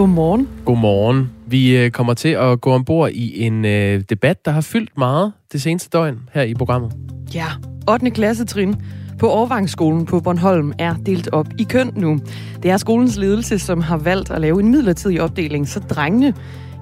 [0.00, 0.48] Godmorgen.
[0.64, 1.30] Godmorgen.
[1.46, 5.32] Vi øh, kommer til at gå ombord i en øh, debat, der har fyldt meget
[5.52, 6.92] det seneste døgn her i programmet.
[7.34, 7.46] Ja,
[7.90, 8.10] 8.
[8.10, 8.76] klassetrin
[9.18, 12.18] på Overvangsskolen på Bornholm er delt op i køn nu.
[12.62, 16.34] Det er skolens ledelse, som har valgt at lave en midlertidig opdeling, så drengene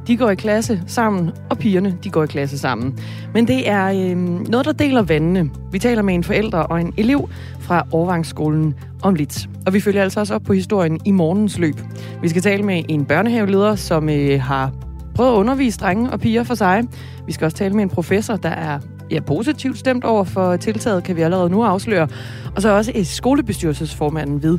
[0.09, 2.99] de går i klasse sammen, og pigerne de går i klasse sammen.
[3.35, 4.17] Men det er øh,
[4.49, 5.51] noget, der deler vandene.
[5.73, 7.29] Vi taler med en forælder og en elev
[7.61, 9.49] fra Overvangsskolen om lidt.
[9.67, 11.81] Og vi følger altså også op på historien i morgens løb.
[12.23, 14.73] Vi skal tale med en børnehaveleder, som øh, har
[15.15, 16.85] prøvet at undervise drenge og piger for sig.
[17.27, 18.79] Vi skal også tale med en professor, der er
[19.11, 22.09] ja, positivt stemt over for tiltaget, kan vi allerede nu afsløre.
[22.57, 24.59] Og så også et skolebestyrelsesformanden ved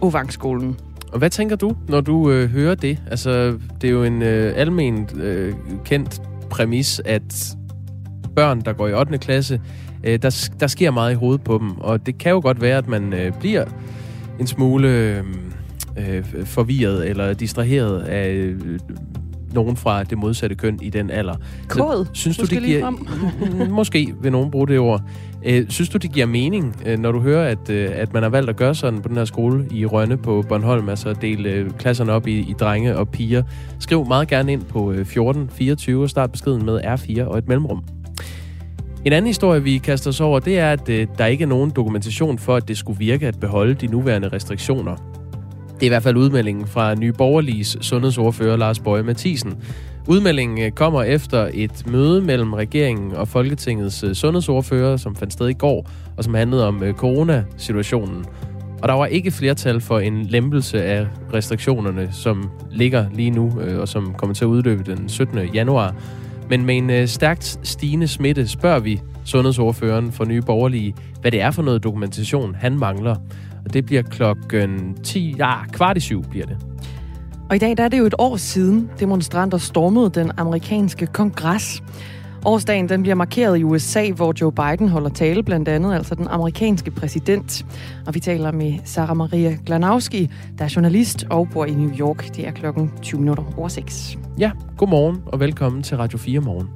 [0.00, 0.76] Ovangskolen.
[1.12, 2.98] Og hvad tænker du, når du øh, hører det?
[3.10, 7.56] Altså, det er jo en øh, almen øh, kendt præmis, at
[8.36, 9.18] børn, der går i 8.
[9.18, 9.60] klasse,
[10.04, 11.70] øh, der, der sker meget i hovedet på dem.
[11.80, 13.64] Og det kan jo godt være, at man øh, bliver
[14.40, 15.24] en smule øh,
[15.98, 18.78] øh forvirret eller distraheret af øh,
[19.52, 21.34] nogen fra det modsatte køn i den alder.
[21.68, 22.90] Kåd, synes du, det giver...
[23.80, 25.02] måske vil nogen bruge det ord.
[25.48, 28.30] Øh, synes du, det giver mening, øh, når du hører, at, øh, at man har
[28.30, 31.50] valgt at gøre sådan på den her skole i Rønne på Bornholm, altså at dele
[31.50, 33.42] øh, klasserne op i, i drenge og piger?
[33.78, 37.84] Skriv meget gerne ind på 1424 og start beskeden med R4 og et mellemrum.
[39.04, 40.86] En anden historie, vi kaster os over, det er, at
[41.18, 44.96] der ikke er nogen dokumentation for, at det skulle virke at beholde de nuværende restriktioner.
[45.74, 49.54] Det er i hvert fald udmeldingen fra Nye Borgerliges sundhedsordfører Lars Bøje Mathisen.
[50.08, 55.48] Udmeldingen øh, kommer efter et møde mellem regeringen og Folketingets øh, sundhedsordfører, som fandt sted
[55.48, 58.24] i går, og som handlede om øh, coronasituationen.
[58.82, 63.88] Og der var ikke flertal for en lempelse af restriktionerne, som ligger lige nu, og
[63.88, 65.38] som kommer til at udløbe den 17.
[65.54, 65.94] januar.
[66.50, 71.50] Men med en stærkt stigende smitte spørger vi sundhedsordføreren for Nye Borgerlige, hvad det er
[71.50, 73.16] for noget dokumentation, han mangler.
[73.64, 76.56] Og det bliver klokken 10, ja, kvart i syv bliver det.
[77.50, 81.82] Og i dag der er det jo et år siden, demonstranter stormede den amerikanske kongres.
[82.44, 86.28] Årsdagen den bliver markeret i USA, hvor Joe Biden holder tale, blandt andet altså den
[86.28, 87.66] amerikanske præsident.
[88.06, 92.36] Og vi taler med Sarah Maria Glanowski, der er journalist og bor i New York.
[92.36, 94.18] Det er klokken 20 minutter over 6.
[94.38, 96.68] Ja, godmorgen og velkommen til Radio 4 Morgen.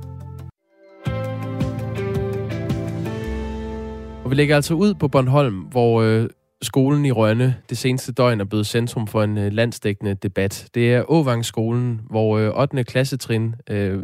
[4.24, 6.28] Og vi lægger altså ud på Bornholm, hvor øh,
[6.62, 10.68] skolen i Rønne det seneste døgn er blevet centrum for en øh, landsdækkende debat.
[10.74, 12.84] Det er Åvangsskolen, hvor øh, 8.
[12.84, 13.98] klassetrin øh,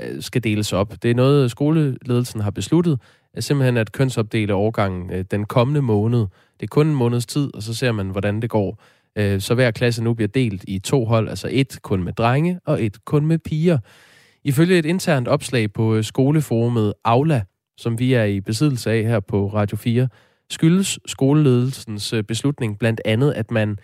[0.00, 0.94] øh, skal deles op.
[1.02, 3.00] Det er noget, skoleledelsen har besluttet,
[3.34, 6.20] at simpelthen at kønsopdele årgangen øh, den kommende måned.
[6.60, 8.82] Det er kun en måneds tid, og så ser man, hvordan det går.
[9.16, 12.60] Øh, så hver klasse nu bliver delt i to hold, altså et kun med drenge
[12.66, 13.78] og et kun med piger.
[14.44, 17.42] Ifølge et internt opslag på øh, skoleforumet Aula,
[17.78, 20.08] som vi er i besiddelse af her på Radio 4,
[20.50, 23.78] skyldes skoleledelsens øh, beslutning blandt andet, at man,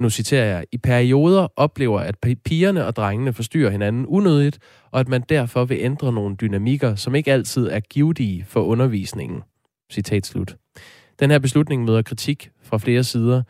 [0.00, 4.58] nu citerer jeg, i perioder oplever, at pigerne og drengene forstyrrer hinanden unødigt,
[4.90, 9.42] og at man derfor vil ændre nogle dynamikker, som ikke altid er givetige for undervisningen.
[9.92, 10.56] Citat slut.
[11.20, 13.42] Den her beslutning møder kritik fra flere sider.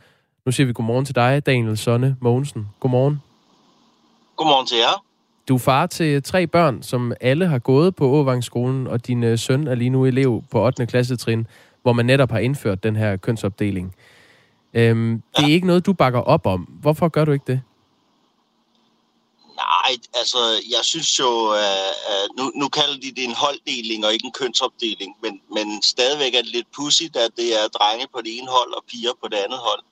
[0.47, 2.69] Nu siger vi godmorgen til dig, Daniel Sonne Mogensen.
[2.81, 3.23] Godmorgen.
[4.37, 5.05] Godmorgen til jer.
[5.49, 9.39] Du er far til tre børn, som alle har gået på Åvangsskolen, og din øh,
[9.39, 10.87] søn er lige nu elev på 8.
[10.87, 11.47] klassetrin
[11.83, 13.95] hvor man netop har indført den her kønsopdeling.
[14.75, 16.61] Øhm, det er ikke noget, du bakker op om.
[16.61, 17.63] Hvorfor gør du ikke det?
[19.57, 20.39] Nej, altså,
[20.77, 25.17] jeg synes jo, uh, nu, nu kalder de det en holddeling og ikke en kønsopdeling,
[25.23, 28.73] men, men stadigvæk er det lidt pudsigt, at det er drenge på det ene hold
[28.73, 29.85] og piger på det andet hold.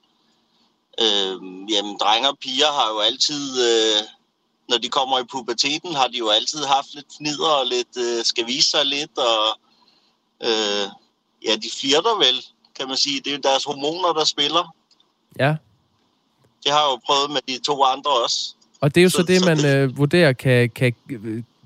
[1.02, 1.36] Uh,
[1.72, 4.00] jamen, drenge og piger har jo altid, uh,
[4.68, 8.24] når de kommer i puberteten, har de jo altid haft lidt fnider og lidt, uh,
[8.24, 9.44] skal vise sig lidt, og
[10.48, 10.86] uh,
[11.46, 12.44] ja, de flirter vel,
[12.78, 13.20] kan man sige.
[13.20, 14.74] Det er deres hormoner, der spiller.
[15.38, 15.56] Ja.
[16.64, 18.54] Det har jeg jo prøvet med de to andre også.
[18.80, 19.76] Og det er jo så, så det, man så det...
[19.76, 20.94] Øh, vurderer kan, kan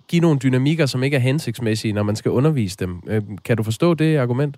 [0.09, 3.03] give nogle dynamikker, som ikke er hensigtsmæssige, når man skal undervise dem.
[3.07, 4.57] Øh, kan du forstå det argument?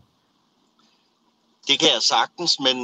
[1.69, 2.77] Det kan jeg sagtens, men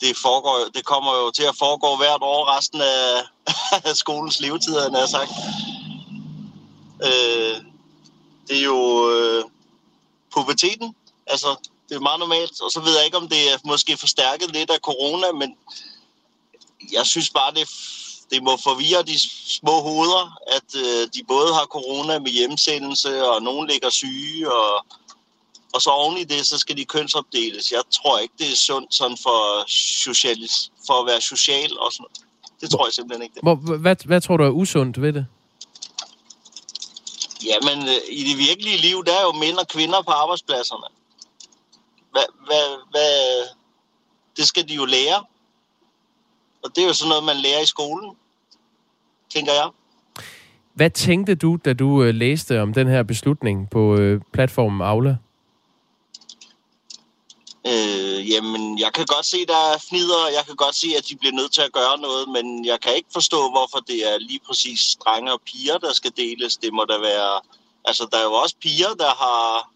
[0.00, 3.22] det, foregår, det kommer jo til at foregå hvert år resten af,
[3.90, 5.30] af skolens levetid, har sagt.
[7.04, 7.64] Øh,
[8.48, 9.44] det er jo øh,
[10.34, 10.94] puberteten,
[11.30, 11.56] Altså,
[11.90, 12.60] det er meget normalt.
[12.60, 15.56] Og så ved jeg ikke, om det er måske forstærket lidt af corona, men
[16.92, 17.68] jeg synes bare, det,
[18.30, 19.18] det må forvirre de
[19.58, 24.86] små hoveder, at øh, de både har corona med hjemsendelse, og nogen ligger syge, og,
[25.74, 27.72] og så oven i det, så skal de kønsopdeles.
[27.72, 29.64] Jeg tror ikke, det er sundt sådan for,
[30.04, 32.06] socialis, for at være social og sådan.
[32.60, 33.34] Det tror jeg simpelthen ikke.
[33.34, 33.42] Det.
[33.42, 35.26] Hvor, hvad, hvad tror du er usundt ved det?
[37.44, 40.99] Jamen, øh, i det virkelige liv, der er jo mænd og kvinder på arbejdspladserne
[42.10, 43.48] hvad, hvad, hvad,
[44.36, 45.24] det skal de jo lære.
[46.64, 48.16] Og det er jo sådan noget, man lærer i skolen.
[49.34, 49.70] tænker jeg.
[50.74, 55.16] Hvad tænkte du, da du øh, læste om den her beslutning på øh, platformen Aula?
[57.66, 61.16] Øh, jamen, jeg kan godt se, der er fnider, jeg kan godt se, at de
[61.16, 64.40] bliver nødt til at gøre noget, men jeg kan ikke forstå, hvorfor det er lige
[64.46, 66.56] præcis drenge og piger, der skal deles.
[66.56, 67.40] Det må da være...
[67.84, 69.70] Altså, der er jo også piger, der har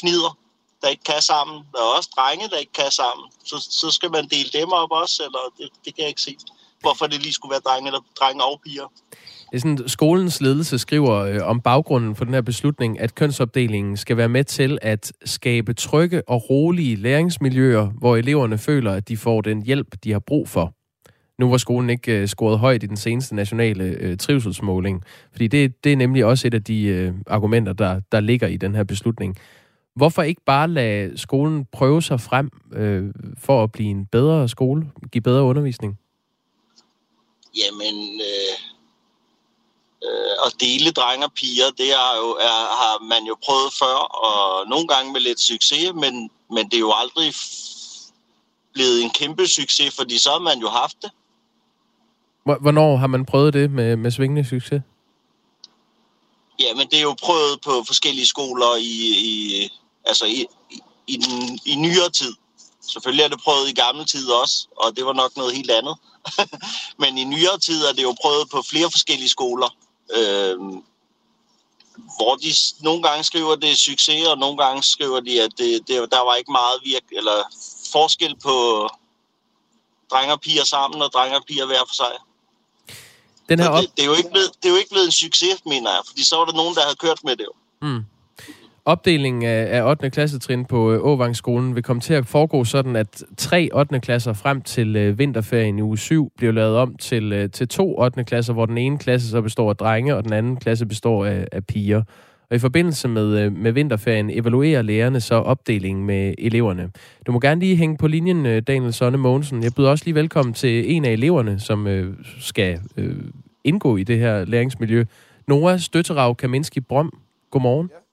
[0.00, 0.38] fnider,
[0.86, 1.56] der ikke kan sammen.
[1.72, 3.26] Der er også drenge, der ikke kan sammen.
[3.50, 6.36] Så, så skal man dele dem op også, eller det, det kan jeg ikke se.
[6.80, 8.88] Hvorfor det lige skulle være drenge, eller drenge og piger.
[9.50, 13.96] Det er sådan, skolens ledelse skriver øh, om baggrunden for den her beslutning, at kønsopdelingen
[13.96, 19.16] skal være med til at skabe trygge og rolige læringsmiljøer, hvor eleverne føler, at de
[19.16, 20.72] får den hjælp, de har brug for.
[21.38, 25.02] Nu var skolen ikke øh, scoret højt i den seneste nationale øh, trivselsmåling,
[25.32, 28.56] fordi det, det er nemlig også et af de øh, argumenter, der, der ligger i
[28.56, 29.36] den her beslutning.
[29.96, 34.90] Hvorfor ikke bare lade skolen prøve sig frem øh, for at blive en bedre skole,
[35.12, 35.98] give bedre undervisning?
[37.56, 38.54] Jamen, øh,
[40.04, 43.96] øh, at dele drenge og piger, det er jo, er, har man jo prøvet før,
[44.24, 47.32] og nogle gange med lidt succes, men, men det er jo aldrig
[48.74, 51.10] blevet en kæmpe succes, fordi så har man jo haft det.
[52.60, 54.82] Hvornår har man prøvet det med, med svingende succes?
[56.60, 58.94] Ja, men det er jo prøvet på forskellige skoler i,
[59.30, 59.68] i
[60.06, 62.34] altså i, i, i, den, i nyere tid.
[62.80, 65.96] Selvfølgelig er det prøvet i gamle tid også, og det var nok noget helt andet.
[67.00, 69.68] men i nyere tid er det jo prøvet på flere forskellige skoler.
[70.16, 70.56] Øh,
[72.16, 72.48] hvor de
[72.80, 76.12] nogle gange skriver, at det er succes, og nogle gange skriver de, at det, det,
[76.12, 77.42] der var ikke meget virk, eller
[77.92, 78.88] forskel på
[80.10, 82.12] drenge og piger sammen, og drenge og piger hver for sig.
[83.48, 83.82] Den her op...
[83.82, 86.02] det, det, er jo ikke blevet, det er jo ikke blevet en succes, mener jeg,
[86.06, 87.52] fordi så var der nogen, der havde kørt med det jo.
[87.82, 88.04] Mm.
[88.88, 90.10] Opdelingen af, af 8.
[90.10, 94.00] klassetrin på øh, Åvangsskolen vil komme til at foregå sådan, at tre 8.
[94.00, 98.00] klasser frem til øh, vinterferien i uge 7 bliver lavet om til, øh, til to
[98.00, 98.24] 8.
[98.24, 101.46] klasser, hvor den ene klasse så består af drenge, og den anden klasse består af,
[101.52, 102.02] af piger.
[102.50, 106.90] Og i forbindelse med, øh, med vinterferien evaluerer lærerne så opdelingen med eleverne.
[107.26, 109.62] Du må gerne lige hænge på linjen, øh, Daniel Sonne Mogensen.
[109.62, 113.16] Jeg byder også lige velkommen til en af eleverne, som øh, skal øh,
[113.64, 115.04] indgå i det her læringsmiljø.
[115.48, 117.12] Nora Støtterav Kaminski Brom.
[117.50, 117.90] Godmorgen.
[117.92, 118.05] Ja.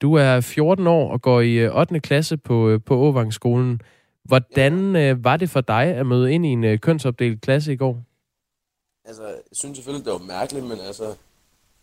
[0.00, 1.94] Du er 14 år og går i 8.
[1.94, 3.80] Øh, klasse på, øh, på Åvangsskolen.
[4.24, 7.76] Hvordan øh, var det for dig at møde ind i en øh, kønsopdelt klasse i
[7.76, 8.02] går?
[9.04, 11.14] Altså, jeg synes selvfølgelig, det var mærkeligt, men altså,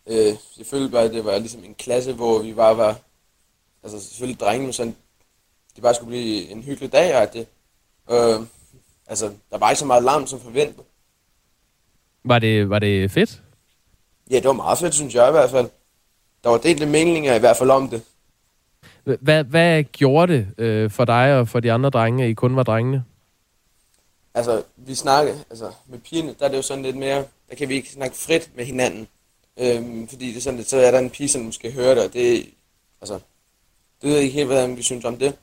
[0.08, 3.00] øh, jeg følte bare, det var ligesom en klasse, hvor vi bare var,
[3.84, 4.96] altså selvfølgelig drengene, sådan,
[5.76, 7.48] det bare skulle blive en hyggelig dag, og det,
[8.12, 8.48] øh,
[9.08, 10.86] altså, der var ikke så meget larm som forventet.
[12.24, 13.42] Var det, var det fedt?
[14.32, 15.70] Ja, det var meget fedt, synes jeg i hvert fald
[16.46, 18.02] der var delte meninger i hvert fald om det.
[19.04, 22.56] Hvad, hvad gjorde det øh, for dig og for de andre drenge, at I kun
[22.56, 23.04] var drengene?
[24.34, 27.70] Altså, vi snakker, altså med pigerne, der er det jo sådan lidt mere, der kan
[27.70, 29.08] vi ikke snakke frit med hinanden.
[29.60, 32.04] Øhm, fordi det er sådan lidt, så er der en pige, som måske hører det,
[32.04, 32.50] og det,
[33.02, 33.14] altså,
[34.02, 35.36] det ved jeg ikke helt, hvad vi synes om det.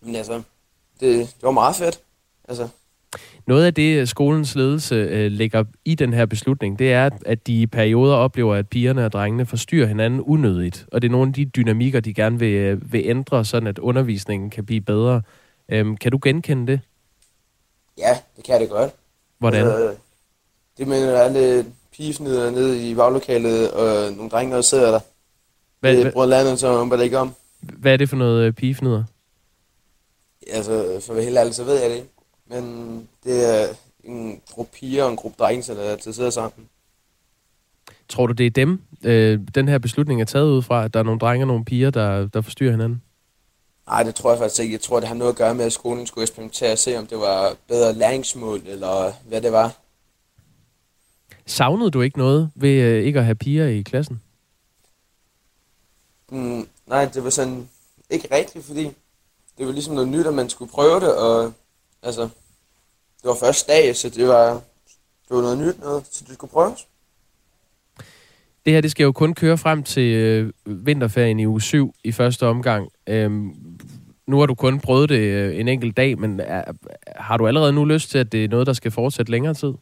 [0.00, 0.42] Men altså,
[1.00, 2.00] det, det var meget fedt.
[2.48, 2.68] Altså,
[3.46, 7.62] noget af det, skolens ledelse øh, lægger i den her beslutning, det er, at de
[7.62, 10.86] i perioder oplever, at pigerne og drengene forstyrrer hinanden unødigt.
[10.92, 13.78] Og det er nogle af de dynamikker, de gerne vil, øh, vil ændre, sådan at
[13.78, 15.22] undervisningen kan blive bedre.
[15.68, 16.80] Øhm, kan du genkende det?
[17.98, 18.90] Ja, det kan jeg det godt.
[19.38, 19.66] Hvordan?
[19.66, 19.94] Altså,
[20.78, 21.66] det med alle
[21.96, 25.00] pigesnyder nede i baglokalet, og nogle drenge, der sidder der.
[25.80, 27.34] Hvad, det bruger landet, var det ikke om.
[27.60, 29.04] Hvad er det for noget øh, pigefnider?
[30.50, 32.08] Altså, for helt ærlig, så ved jeg det ikke.
[32.52, 36.68] Men det er en gruppe piger og en gruppe drenge, der altid sidder sammen.
[38.08, 41.00] Tror du, det er dem, øh, den her beslutning er taget ud fra, at der
[41.00, 43.02] er nogle drenge og nogle piger, der, der forstyrrer hinanden?
[43.86, 44.72] Nej, det tror jeg faktisk ikke.
[44.72, 47.06] Jeg tror, det har noget at gøre med, at skolen skulle eksperimentere og se, om
[47.06, 49.76] det var bedre læringsmål, eller hvad det var.
[51.46, 54.20] Savnede du ikke noget ved øh, ikke at have piger i klassen?
[56.30, 57.68] Mm, nej, det var sådan
[58.10, 58.84] ikke rigtigt, fordi
[59.58, 61.52] det var ligesom noget nyt, at man skulle prøve det, og
[62.02, 62.28] altså,
[63.22, 64.52] det var første dag, så det var,
[65.28, 66.88] det var noget nyt, noget, så det skulle prøves.
[68.64, 72.12] Det her, det skal jo kun køre frem til øh, vinterferien i uge 7 i
[72.12, 72.88] første omgang.
[73.06, 73.54] Øhm,
[74.26, 76.64] nu har du kun prøvet det øh, en enkelt dag, men er,
[77.16, 79.72] har du allerede nu lyst til, at det er noget, der skal fortsætte længere tid?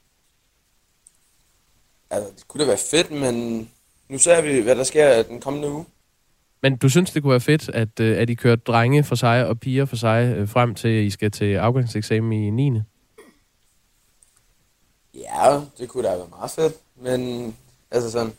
[2.10, 3.68] Altså, det kunne da være fedt, men
[4.08, 5.84] nu ser vi, hvad der sker den kommende uge.
[6.62, 9.46] Men du synes, det kunne være fedt, at, øh, at I kører drenge for sig
[9.46, 12.80] og piger for sig øh, frem til, at I skal til afgangseksamen i 9.
[15.14, 16.74] Ja, det kunne da være meget fedt.
[16.96, 17.56] Men
[17.90, 18.32] altså sådan...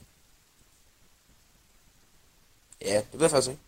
[2.81, 3.61] Ja, det ved jeg faktisk ikke.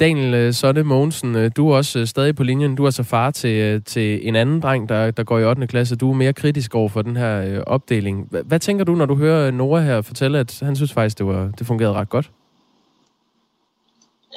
[0.00, 2.76] Daniel øh, Sonne Mogensen, øh, du er også øh, stadig på linjen.
[2.76, 5.66] Du er så far til, til en anden dreng, der, der går i 8.
[5.66, 5.96] klasse.
[5.96, 8.26] Du er mere kritisk over for den her opdeling.
[8.30, 11.26] Hvad, hvad tænker du, når du hører Nora her fortælle, at han synes faktisk, det,
[11.26, 12.30] var, det fungerede ret godt?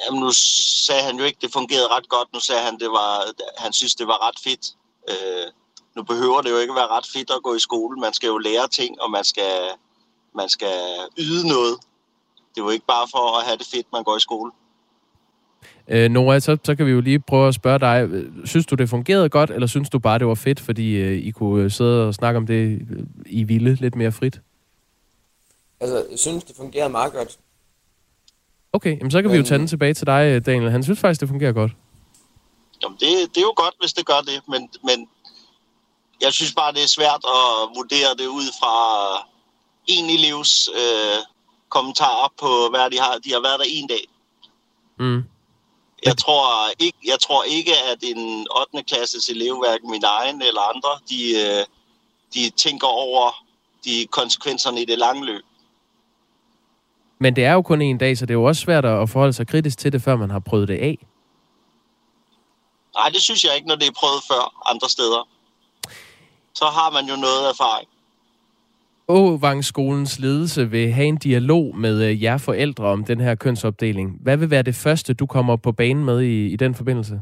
[0.04, 0.30] Jamen, nu
[0.86, 2.28] sagde han jo ikke, det fungerede ret godt.
[2.32, 3.24] Nu sagde han, det var,
[3.58, 4.66] han synes, det var ret fedt.
[5.10, 5.46] Øh,
[5.96, 8.00] nu behøver det jo ikke være ret fedt at gå i skole.
[8.00, 9.54] Man skal jo lære ting, og man skal,
[10.34, 10.78] man skal
[11.18, 11.76] yde noget.
[12.54, 14.52] Det er jo ikke bare for at have det fedt, man går i skole.
[15.88, 18.24] Øh, Nora, så, så kan vi jo lige prøve at spørge dig.
[18.44, 21.30] Synes du, det fungerede godt, eller synes du bare, det var fedt, fordi øh, I
[21.30, 24.40] kunne øh, sidde og snakke om det, øh, I ville lidt mere frit?
[25.80, 27.38] Altså, jeg synes, det fungerede meget godt.
[28.72, 29.32] Okay, jamen så kan Men...
[29.32, 30.70] vi jo tage den tilbage til dig, øh, Daniel.
[30.70, 31.72] Han synes faktisk, det fungerer godt.
[32.82, 35.08] Jamen, det, det er jo godt, hvis det gør det, men, men
[36.20, 38.76] jeg synes bare, det er svært at vurdere det ud fra
[39.86, 41.18] en elevs øh,
[41.68, 43.18] kommentarer på, hvad de har.
[43.18, 44.04] De har været der en dag.
[44.98, 45.24] Mm.
[46.04, 48.84] Jeg tror, ikke, jeg tror ikke, at en 8.
[48.88, 51.64] klasses elev, hverken min egen eller andre, de, øh,
[52.34, 53.44] de tænker over
[53.84, 55.42] de konsekvenserne i det lange løb.
[57.18, 59.32] Men det er jo kun en dag, så det er jo også svært at forholde
[59.32, 61.06] sig kritisk til det, før man har prøvet det af.
[62.94, 65.28] Nej, det synes jeg ikke, når det er prøvet før andre steder.
[66.56, 67.88] Så har man jo noget erfaring.
[69.08, 74.18] Åvangskolens ledelse vil have en dialog med øh, jer forældre om den her kønsopdeling.
[74.22, 77.20] Hvad vil være det første, du kommer på banen med i, i den forbindelse?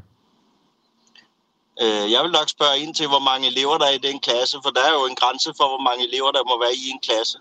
[1.82, 4.56] Øh, jeg vil nok spørge ind til, hvor mange elever der er i den klasse,
[4.62, 7.00] for der er jo en grænse for, hvor mange elever der må være i en
[7.06, 7.38] klasse.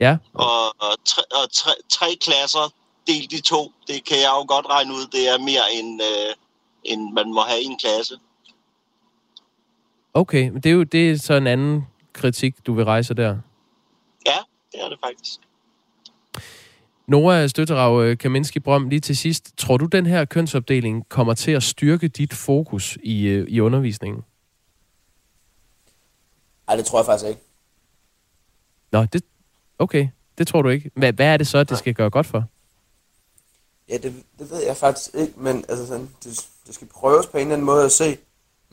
[0.00, 0.16] Ja.
[0.34, 2.66] Og, og, tre, og tre, tre klasser
[3.06, 6.34] delt i to, det kan jeg jo godt regne ud, det er mere end, øh,
[6.84, 8.18] end man må have i en klasse.
[10.14, 13.38] Okay, men det er jo det er så en anden kritik, du vil rejse der.
[14.26, 14.38] Ja,
[14.72, 15.40] det er det faktisk.
[17.06, 19.56] Nora Støtterav øh, Kaminski Brom, lige til sidst.
[19.56, 24.22] Tror du, den her kønsopdeling kommer til at styrke dit fokus i, øh, i undervisningen?
[26.66, 27.40] Nej, det tror jeg faktisk ikke.
[28.92, 29.22] Nå, det,
[29.78, 30.08] okay.
[30.38, 30.90] Det tror du ikke.
[30.94, 32.44] Hvad, hvad er det så, det skal gøre godt for?
[33.88, 37.36] Ja, det, det ved jeg faktisk ikke, men altså sådan, det, det skal prøves på
[37.36, 38.18] en eller anden måde at se.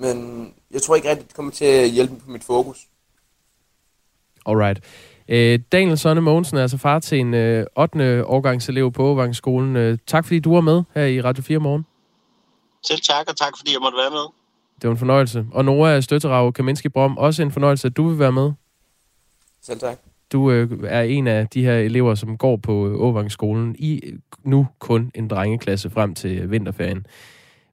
[0.02, 2.78] Men jeg tror ikke rigtigt, det kommer til at hjælpe på mit fokus.
[4.46, 4.80] Alright.
[5.28, 8.26] Øh, Daniel Sonne Mogensen er altså far til en øh, 8.
[8.26, 9.76] årgangselev på Overvangsskolen.
[9.76, 11.86] Øh, tak fordi du var med her i Radio 4 morgen.
[12.84, 14.26] Selv tak, og tak fordi jeg måtte være med.
[14.82, 15.46] Det var en fornøjelse.
[15.52, 18.52] Og Nora Støtterav Kaminski Brom, også en fornøjelse, at du vil være med.
[19.62, 19.98] Selv tak.
[20.32, 24.02] Du øh, er en af de her elever, som går på Overvangsskolen i
[24.44, 27.06] nu kun en drengeklasse frem til vinterferien.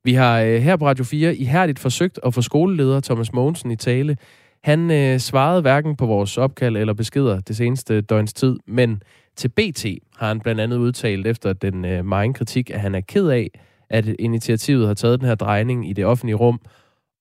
[0.04, 3.76] Vi har øh, her på Radio 4 ihærdigt forsøgt at få skoleleder Thomas Mogensen i
[3.76, 4.16] tale.
[4.64, 9.02] Han øh, svarede hverken på vores opkald eller beskeder det seneste døgns tid, men
[9.36, 9.86] til BT
[10.16, 13.50] har han blandt andet udtalt efter den øh, meget kritik, at han er ked af,
[13.90, 16.60] at initiativet har taget den her drejning i det offentlige rum,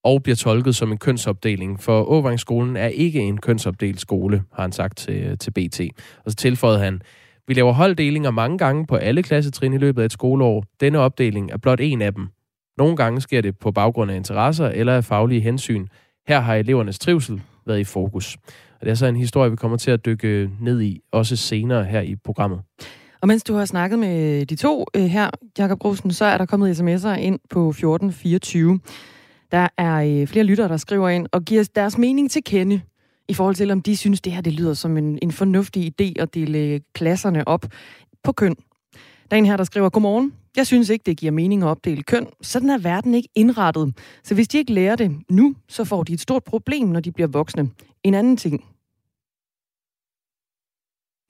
[0.04, 4.72] og bliver tolket som en kønsopdeling, for Åvangsskolen er ikke en kønsopdelt skole, har han
[4.72, 5.80] sagt til, øh, til BT.
[6.24, 7.00] Og så tilføjede han,
[7.48, 10.64] vi laver holddelinger mange gange på alle klassetrin i løbet af et skoleår.
[10.80, 12.28] Denne opdeling er blot en af dem.
[12.78, 15.86] Nogle gange sker det på baggrund af interesser eller af faglige hensyn.
[16.28, 18.36] Her har elevernes trivsel været i fokus.
[18.80, 21.84] Og det er så en historie, vi kommer til at dykke ned i, også senere
[21.84, 22.60] her i programmet.
[23.20, 26.46] Og mens du har snakket med de to øh, her, Jakob Rosen, så er der
[26.46, 28.80] kommet sms'er ind på 1424.
[29.52, 32.80] Der er øh, flere lyttere, der skriver ind og giver deres mening til kende
[33.28, 36.12] i forhold til, om de synes, det her det lyder som en, en fornuftig idé
[36.22, 37.66] at dele øh, klasserne op
[38.24, 38.54] på køn.
[39.30, 40.32] Der er en her, der skriver, Godmorgen.
[40.58, 42.26] Jeg synes ikke, det giver mening at opdele køn.
[42.42, 43.94] Sådan er verden ikke indrettet.
[44.24, 47.12] Så hvis de ikke lærer det nu, så får de et stort problem, når de
[47.12, 47.70] bliver voksne.
[48.04, 48.64] En anden ting.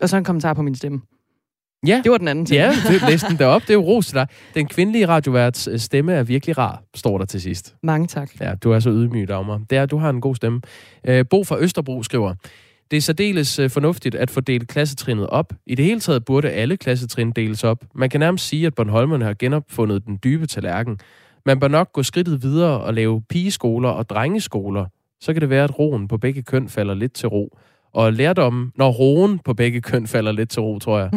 [0.02, 1.00] Og så en kommentar på min stemme.
[1.87, 2.00] Ja.
[2.04, 2.56] Det var den anden ting.
[2.56, 3.62] Ja, det er næsten derop.
[3.62, 4.26] Det er jo ros til dig.
[4.54, 7.75] Den kvindelige radioværts øh, stemme er virkelig rar, står der til sidst.
[7.82, 8.40] Mange tak.
[8.40, 9.61] Ja, du er så ydmyg, Dagmar.
[9.70, 10.61] Det er, du har en god stemme.
[11.04, 12.35] Øh, Bo fra Østerbro skriver,
[12.90, 15.52] det er særdeles øh, fornuftigt at få delt klassetrinnet op.
[15.66, 17.85] I det hele taget burde alle klassetrin deles op.
[17.95, 20.99] Man kan nærmest sige, at Bornholmerne har genopfundet den dybe tallerken.
[21.47, 24.87] Man bør nok gå skridtet videre og lave pigeskoler og drengeskoler.
[25.21, 27.59] Så kan det være, at roen på begge køn falder lidt til ro.
[27.95, 31.11] Og lærdommen, når roen på begge køn falder lidt til ro, tror jeg.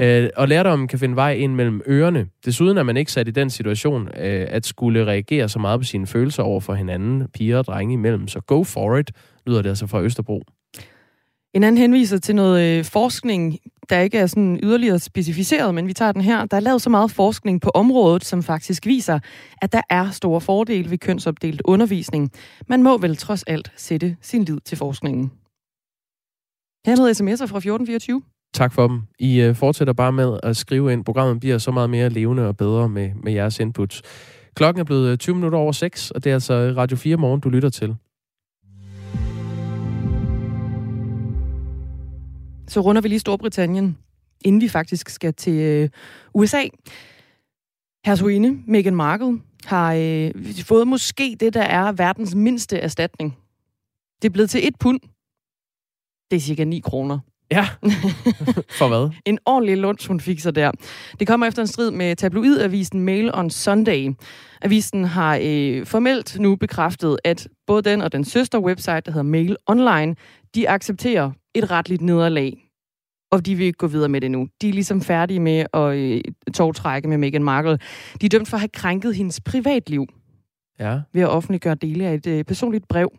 [0.24, 2.26] øh, og lærdommen kan finde vej ind mellem ørerne.
[2.44, 5.84] Desuden er man ikke sat i den situation, øh, at skulle reagere så meget på
[5.84, 8.28] sine følelser over for hinanden, piger og drenge imellem.
[8.28, 9.10] Så go for it,
[9.46, 10.42] lyder det altså fra Østerbro.
[11.54, 13.58] En anden henviser til noget øh, forskning,
[13.90, 16.46] der ikke er sådan yderligere specificeret, men vi tager den her.
[16.46, 19.18] Der er lavet så meget forskning på området, som faktisk viser,
[19.62, 22.32] at der er store fordele ved kønsopdelt undervisning.
[22.68, 25.32] Man må vel trods alt sætte sin lid til forskningen.
[26.86, 28.22] Her er noget sms'er fra 1424.
[28.54, 29.02] Tak for dem.
[29.18, 31.04] I uh, fortsætter bare med at skrive ind.
[31.04, 34.02] Programmet bliver så meget mere levende og bedre med, med jeres inputs.
[34.54, 37.16] Klokken er blevet øh, 20 minutter over 6, og det er altså øh, Radio 4
[37.16, 37.96] morgen, du lytter til.
[42.68, 43.98] Så runder vi lige Storbritannien,
[44.44, 45.88] inden vi faktisk skal til øh,
[46.34, 46.62] USA.
[48.06, 50.30] Hertuginde Meghan Markle har øh,
[50.64, 53.36] fået måske det, der er verdens mindste erstatning.
[54.22, 55.00] Det er blevet til et pund.
[56.30, 57.18] Det er cirka 9 kroner.
[57.50, 57.68] Ja,
[58.78, 59.10] for hvad?
[59.24, 60.70] en ordentlig lunch, hun fik sig der.
[61.18, 64.14] Det kommer efter en strid med tabloidavisen Mail on Sunday.
[64.62, 69.22] Avisen har øh, formelt nu bekræftet, at både den og den søster website, der hedder
[69.22, 70.14] Mail Online,
[70.54, 72.64] de accepterer et retligt nederlag.
[73.30, 74.48] Og de vil ikke gå videre med det nu.
[74.62, 76.20] De er ligesom færdige med at øh,
[76.54, 77.78] togtrække med Meghan Markle.
[78.20, 80.06] De er dømt for at have krænket hendes privatliv.
[80.78, 81.00] Ja.
[81.12, 83.10] Ved at offentliggøre dele af et øh, personligt brev.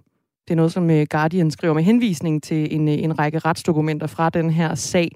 [0.48, 4.08] Det er noget, som øh, Guardian skriver med henvisning til en, øh, en række retsdokumenter
[4.08, 5.12] fra den her sag.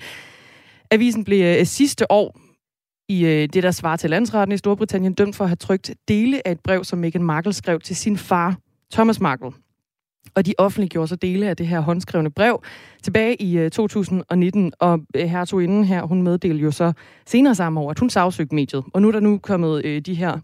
[0.91, 2.39] Avisen blev øh, sidste år
[3.09, 6.47] i øh, det, der svarer til landsretten i Storbritannien, dømt for at have trykt dele
[6.47, 8.57] af et brev, som Meghan Markle skrev til sin far,
[8.91, 9.51] Thomas Markle.
[10.35, 12.63] Og de offentliggjorde så dele af det her håndskrevne brev
[13.03, 16.93] tilbage i øh, 2019, og øh, hertuginden her, hun meddelte jo så
[17.25, 18.83] senere samme år, at hun sagsøgte mediet.
[18.93, 20.39] Og nu er der nu kommet øh, de her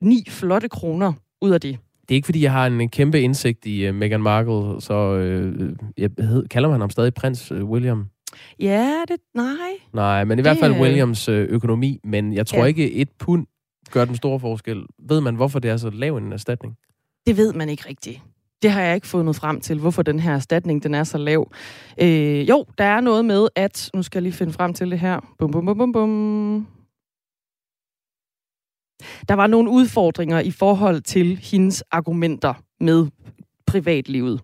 [0.00, 1.12] ni flotte kroner
[1.42, 1.78] ud af det.
[2.08, 5.68] Det er ikke, fordi jeg har en kæmpe indsigt i uh, Meghan Markle, så uh,
[5.98, 8.06] jeg hed, kalder man ham stadig prins uh, William?
[8.60, 9.16] Ja, det...
[9.34, 9.46] Nej.
[9.92, 12.00] Nej, men i hvert fald Williams uh, økonomi.
[12.04, 12.64] Men jeg tror ja.
[12.64, 13.46] ikke, et pund
[13.90, 14.82] gør den store forskel.
[15.08, 16.76] Ved man, hvorfor det er så lav en erstatning?
[17.26, 18.22] Det ved man ikke rigtigt.
[18.64, 21.52] Det har jeg ikke fundet frem til, hvorfor den her erstatning den er så lav.
[22.00, 23.90] Øh, jo, der er noget med, at...
[23.94, 25.20] Nu skal jeg lige finde frem til det her.
[25.38, 26.66] Bum, bum, bum, bum, bum.
[29.28, 33.06] Der var nogle udfordringer i forhold til hendes argumenter med
[33.66, 34.40] privatlivet.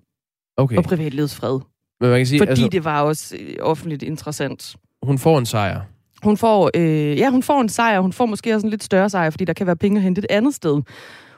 [0.57, 0.77] Okay.
[0.77, 1.61] Og privatlivets fred.
[2.01, 4.77] Men man kan sige, Fordi altså, det var også øh, offentligt interessant.
[5.03, 5.81] hun får en sejr.
[6.23, 8.01] Hun får, øh, ja, hun får en sejr.
[8.01, 10.19] Hun får måske også en lidt større sejr, fordi der kan være penge at hente
[10.19, 10.83] et andet sted.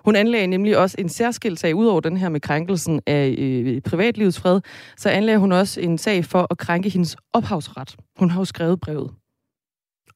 [0.04, 4.40] Hun anlagde nemlig også en særskilt sag, udover den her med krænkelsen af øh, privatlivets
[4.40, 4.60] fred,
[4.96, 7.96] så anlagde hun også en sag for at krænke hendes ophavsret.
[8.18, 9.10] Hun har jo skrevet brevet.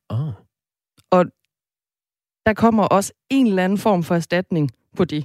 [0.08, 0.32] Oh.
[1.10, 1.24] Og
[2.46, 5.24] der kommer også en eller anden form for erstatning på det.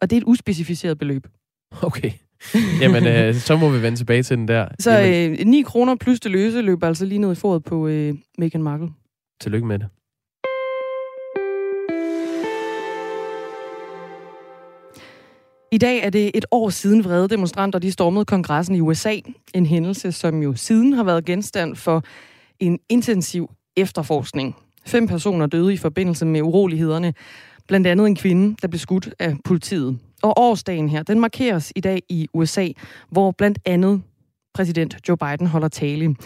[0.00, 1.26] Og det er et uspecificeret beløb.
[1.82, 2.10] Okay.
[2.80, 4.68] Jamen, øh, så må vi vende tilbage til den der.
[4.78, 5.00] Så
[5.40, 8.62] øh, 9 kroner plus det løse løber altså lige ned i foret på øh, Meghan
[8.62, 8.88] Markle.
[9.40, 9.88] tillykke med det.
[15.72, 19.16] I dag er det et år siden vrede demonstranter de stormede kongressen i USA.
[19.54, 22.02] En hændelse, som jo siden har været genstand for
[22.60, 24.56] en intensiv efterforskning.
[24.86, 27.14] Fem personer døde i forbindelse med urolighederne.
[27.68, 29.98] Blandt andet en kvinde, der blev skudt af politiet.
[30.22, 32.68] Og årsdagen her, den markeres i dag i USA,
[33.10, 34.02] hvor blandt andet
[34.54, 36.16] præsident Joe Biden holder tale.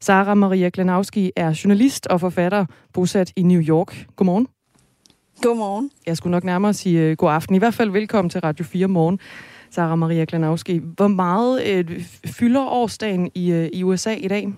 [0.00, 4.06] Sara Maria Glanowski er journalist og forfatter, bosat i New York.
[4.16, 4.46] Godmorgen.
[5.42, 5.90] Godmorgen.
[6.06, 7.54] Jeg skulle nok nærmere sige uh, god aften.
[7.54, 9.18] I hvert fald velkommen til Radio 4 morgen,
[9.70, 10.80] Sara Maria Glanowski.
[10.96, 11.96] Hvor meget uh,
[12.30, 14.52] fylder årsdagen i, uh, i USA i dag?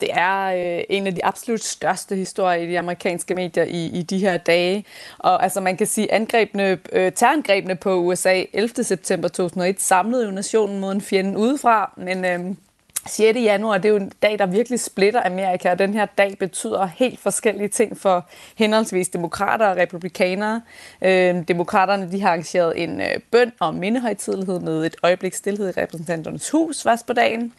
[0.00, 4.02] Det er øh, en af de absolut største historier i de amerikanske medier i, i
[4.02, 4.84] de her dage.
[5.18, 8.84] Og altså man kan sige, angrebene, øh, terrorangrebene på USA 11.
[8.84, 12.54] september 2001 samlede jo nationen mod en fjende udefra, men øh,
[13.08, 13.38] 6.
[13.38, 16.86] januar, det er jo en dag, der virkelig splitter Amerika, og den her dag betyder
[16.86, 20.62] helt forskellige ting for henholdsvis demokrater og republikanere.
[21.02, 25.80] Øh, demokraterne de har arrangeret en øh, bøn om mindehøjtidlighed med et øjeblik stillhed i
[25.80, 27.52] repræsentanternes hus først på dagen.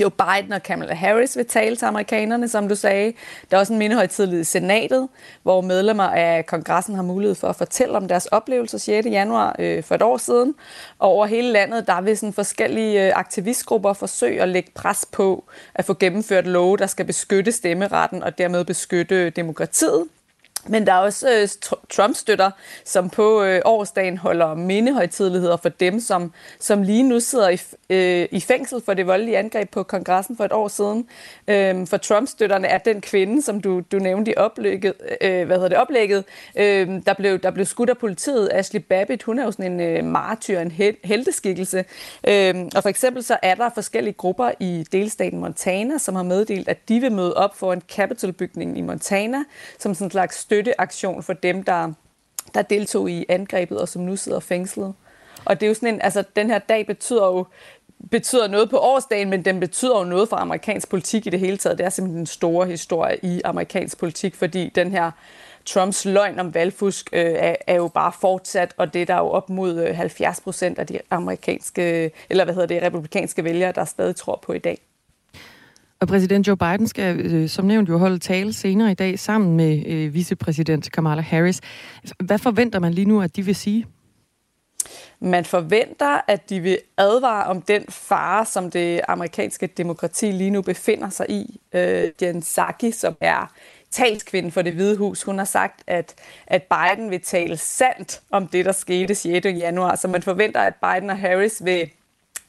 [0.00, 3.12] Joe Biden og Kamala Harris vil tale til amerikanerne, som du sagde.
[3.50, 5.08] Der er også en mindehøjtidlig i senatet,
[5.42, 9.06] hvor medlemmer af kongressen har mulighed for at fortælle om deres oplevelser 6.
[9.06, 10.54] januar øh, for et år siden.
[10.98, 15.44] Og over hele landet, der vil sådan forskellige øh, aktivistgrupper forsøge at lægge pres på
[15.74, 20.04] at få gennemført love, der skal beskytte stemmeretten og dermed beskytte demokratiet.
[20.68, 21.48] Men der er også øh,
[21.90, 22.50] Trump-støtter,
[22.84, 27.58] som på øh, årsdagen holder mindehøjtidligheder for dem, som, som lige nu sidder i,
[27.90, 31.08] øh, i fængsel for det voldelige angreb på kongressen for et år siden.
[31.48, 35.68] Øh, for Trump-støtterne er den kvinde, som du, du nævnte i oplægget, øh, hvad hedder
[35.68, 36.24] det, oplægget
[36.56, 38.48] øh, der, blev, der blev skudt af politiet.
[38.52, 41.84] Ashley Babbitt, hun er jo sådan en øh, martyr, en hel, helteskikkelse.
[42.28, 46.68] Øh, og for eksempel så er der forskellige grupper i delstaten Montana, som har meddelt,
[46.68, 49.38] at de vil møde op for en Capitol-bygning i Montana,
[49.78, 51.92] som sådan en slags støtteaktion for dem, der,
[52.54, 54.94] der deltog i angrebet og som nu sidder fængslet.
[55.44, 57.46] Og det er jo sådan en, altså den her dag betyder jo
[58.10, 61.56] betyder noget på årsdagen, men den betyder jo noget for amerikansk politik i det hele
[61.56, 61.78] taget.
[61.78, 65.10] Det er simpelthen en store historie i amerikansk politik, fordi den her
[65.66, 69.28] Trumps løgn om valgfusk øh, er, er jo bare fortsat, og det er der jo
[69.28, 73.72] op mod øh, 70 procent af de amerikanske, øh, eller hvad hedder det, republikanske vælgere,
[73.72, 74.78] der stadig tror på i dag.
[76.04, 79.56] Og præsident Joe Biden skal øh, som nævnt jo holde tale senere i dag sammen
[79.56, 81.60] med øh, vicepræsident Kamala Harris.
[82.02, 83.86] Altså, hvad forventer man lige nu, at de vil sige?
[85.20, 90.62] Man forventer, at de vil advare om den fare, som det amerikanske demokrati lige nu
[90.62, 91.60] befinder sig i.
[91.74, 93.52] Øh, Jen Psaki, som er
[93.90, 96.14] talskvinde for det hvide hus, hun har sagt, at,
[96.46, 99.46] at Biden vil tale sandt om det, der skete 6.
[99.46, 99.96] januar.
[99.96, 101.90] Så man forventer, at Biden og Harris vil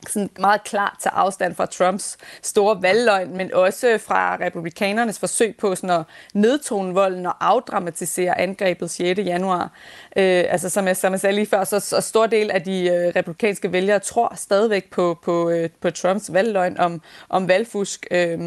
[0.10, 5.76] sådan meget klart tager afstand fra Trumps store valgløgn, men også fra republikanernes forsøg på
[5.76, 9.20] sådan at nedtone volden og afdramatisere angrebet 6.
[9.20, 9.72] januar.
[10.18, 12.90] Øh, altså som jeg, som jeg sagde lige før, så, så stor del af de
[12.90, 18.08] øh, republikanske vælgere tror stadigvæk på, på, øh, på Trumps valgløgn om, om valgfusk.
[18.12, 18.40] Øh,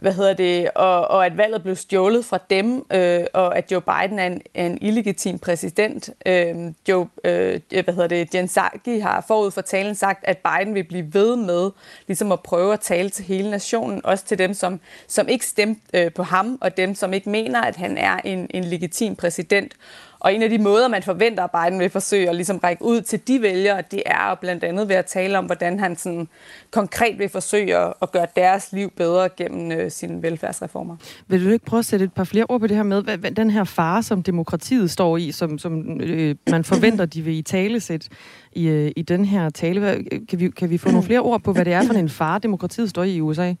[0.00, 3.80] hvad hedder det, og, og at valget blev stjålet fra dem, øh, og at Joe
[3.80, 6.10] Biden er en, en illegitim præsident.
[6.26, 6.54] Øh,
[6.88, 10.84] Joe, øh, hvad hedder det, Jen Psaki har forud for talen sagt, at Biden vil
[10.84, 11.70] blive ved med
[12.06, 15.80] ligesom at prøve at tale til hele nationen, også til dem, som, som ikke stemte
[15.94, 19.72] øh, på ham, og dem, som ikke mener, at han er en, en legitim præsident.
[20.20, 23.00] Og en af de måder, man forventer, at Biden vil forsøge at ligesom række ud
[23.00, 26.28] til de vælgere, det er blandt andet ved at tale om, hvordan han sådan
[26.70, 30.96] konkret vil forsøge at gøre deres liv bedre gennem øh, sine velfærdsreformer.
[31.28, 33.18] Vil du ikke prøve at sætte et par flere ord på det her med, hvad,
[33.18, 37.38] hvad den her fare, som demokratiet står i, som, som øh, man forventer, de vil
[37.38, 38.08] i tale sætte
[38.52, 39.92] i, øh, i den her tale?
[39.92, 42.08] Øh, kan, vi, kan vi få nogle flere ord på, hvad det er for en
[42.08, 43.54] fare, demokratiet står i i USA?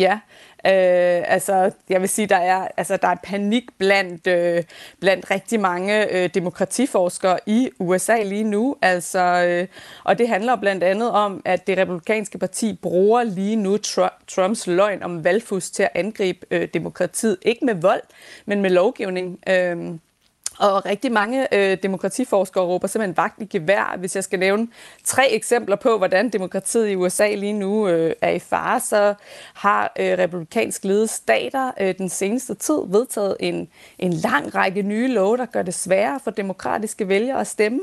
[0.00, 0.12] Ja,
[0.66, 4.64] øh, altså jeg vil sige, der er, altså, der er panik blandt, øh,
[5.00, 8.76] blandt rigtig mange øh, demokratiforskere i USA lige nu.
[8.82, 9.66] Altså, øh,
[10.04, 13.76] og det handler blandt andet om, at det republikanske parti bruger lige nu
[14.28, 17.36] Trumps løgn om valgfusk til at angribe øh, demokratiet.
[17.42, 18.02] Ikke med vold,
[18.46, 19.38] men med lovgivning.
[19.48, 19.76] Øh,
[20.60, 23.96] og rigtig mange øh, demokratiforskere råber simpelthen vagt i gevær.
[23.98, 24.68] Hvis jeg skal nævne
[25.04, 29.14] tre eksempler på, hvordan demokratiet i USA lige nu øh, er i fare, så
[29.54, 33.68] har øh, republikansk ledede stater øh, den seneste tid vedtaget en,
[33.98, 37.80] en lang række nye love, der gør det sværere for demokratiske vælgere at stemme.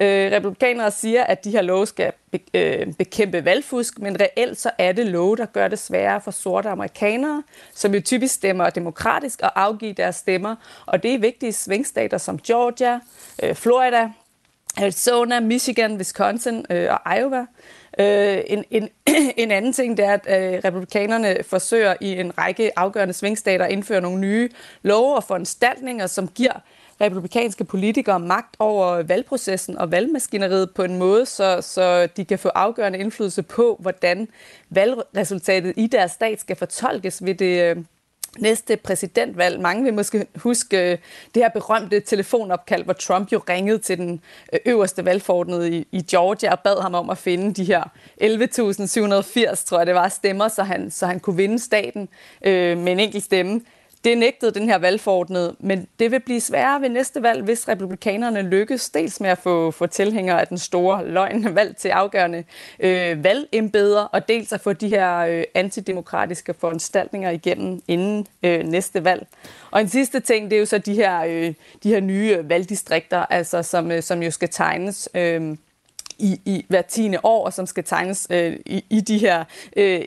[0.00, 4.70] Øh, republikanere siger, at de her love skal be, øh, bekæmpe valgfusk, men reelt så
[4.78, 7.42] er det love, der gør det sværere for sorte amerikanere,
[7.74, 10.56] som jo typisk stemmer demokratisk og afgiver deres stemmer.
[10.86, 13.00] Og det er vigtige svingstater som Georgia,
[13.42, 14.10] øh, Florida,
[14.76, 17.46] Arizona, Michigan, Wisconsin øh, og Iowa.
[17.98, 18.88] Øh, en, en,
[19.42, 23.72] en anden ting det er, at øh, republikanerne forsøger i en række afgørende svingstater at
[23.72, 24.48] indføre nogle nye
[24.82, 26.60] love og foranstaltninger, som giver
[27.00, 32.48] republikanske politikere magt over valgprocessen og valgmaskineriet på en måde, så, så de kan få
[32.48, 34.28] afgørende indflydelse på, hvordan
[34.70, 37.76] valgresultatet i deres stat skal fortolkes ved det øh,
[38.38, 39.60] næste præsidentvalg.
[39.60, 40.98] Mange vil måske huske øh,
[41.34, 44.20] det her berømte telefonopkald, hvor Trump jo ringede til den
[44.52, 47.82] øh, øverste valgforordnede i, i Georgia og bad ham om at finde de her
[48.22, 52.08] 11.780, tror jeg det var, stemmer, så han, så han kunne vinde staten
[52.44, 53.60] øh, med en enkelt stemme.
[54.04, 58.42] Det nægtede den her valgforordnede, men det vil blive sværere ved næste valg, hvis republikanerne
[58.42, 62.44] lykkes dels med at få, få tilhængere af den store løgn valg til afgørende
[62.80, 69.04] øh, valgembeder, og dels at få de her øh, antidemokratiske foranstaltninger igennem inden øh, næste
[69.04, 69.26] valg.
[69.70, 73.26] Og en sidste ting, det er jo så de her, øh, de her nye valgdistrikter,
[73.30, 75.08] altså, som, øh, som jo skal tegnes.
[75.14, 75.56] Øh,
[76.18, 79.44] i, i hver tiende år, og som skal tegnes øh, i, i de her
[79.76, 80.00] øh,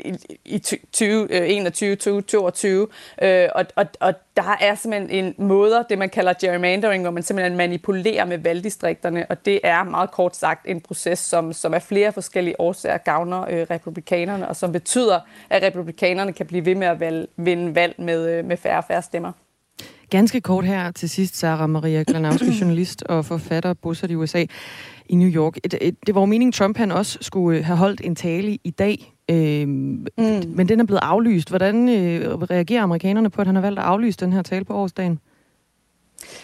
[0.46, 2.88] i 2021, 2022.
[3.22, 7.12] Øh, øh, og, og, og der er simpelthen en måde, det man kalder gerrymandering, hvor
[7.12, 11.74] man simpelthen manipulerer med valgdistrikterne, og det er meget kort sagt en proces, som, som
[11.74, 15.20] af flere forskellige årsager gavner øh, republikanerne, og som betyder,
[15.50, 18.86] at republikanerne kan blive ved med at valg, vinde valg med, øh, med færre og
[18.88, 19.32] færre stemmer.
[20.12, 24.46] Ganske kort her til sidst, Sarah Maria Glanowski, journalist og forfatter, bosat i USA
[25.06, 25.58] i New York.
[25.64, 28.58] Et, et, det var jo meningen, Trump han også skulle øh, have holdt en tale
[28.64, 30.06] i dag, øh, mm.
[30.48, 31.50] men den er blevet aflyst.
[31.50, 34.74] Hvordan øh, reagerer amerikanerne på, at han har valgt at aflyse den her tale på
[34.74, 35.20] årsdagen?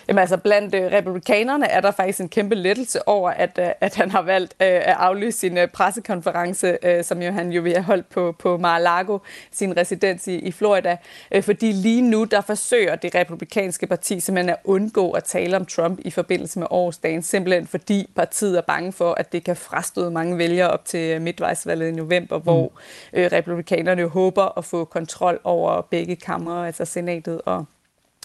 [0.07, 3.95] Jamen altså, blandt øh, republikanerne er der faktisk en kæmpe lettelse over, at, øh, at
[3.95, 7.73] han har valgt øh, at aflyse sin øh, pressekonference, øh, som jo han jo vil
[7.73, 9.17] have holdt på, på Mar-a-Lago,
[9.51, 10.97] sin residens i, i Florida.
[11.31, 15.65] Øh, fordi lige nu, der forsøger det republikanske parti simpelthen at undgå at tale om
[15.65, 20.11] Trump i forbindelse med årsdagen, simpelthen fordi partiet er bange for, at det kan frastøde
[20.11, 22.43] mange vælgere op til øh, midtvejsvalget i november, mm.
[22.43, 22.71] hvor
[23.13, 27.65] øh, republikanerne håber at få kontrol over begge kammer, altså senatet og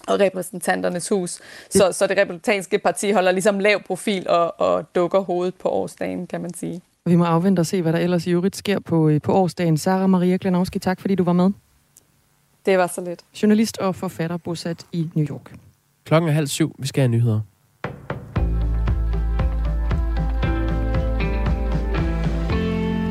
[0.08, 1.38] og repræsentanternes hus.
[1.70, 6.26] Så, så det republikanske parti holder ligesom lav profil og, og dukker hovedet på årsdagen,
[6.26, 6.80] kan man sige.
[7.06, 9.76] Vi må afvente og se, hvad der ellers i øvrigt sker på, øh, på årsdagen.
[9.76, 11.50] Sarah Maria Klenowski, tak fordi du var med.
[12.66, 13.20] Det var så lidt.
[13.42, 15.54] Journalist og forfatter bosat i New York.
[16.04, 16.76] Klokken er halv syv.
[16.78, 17.40] Vi skal have nyheder.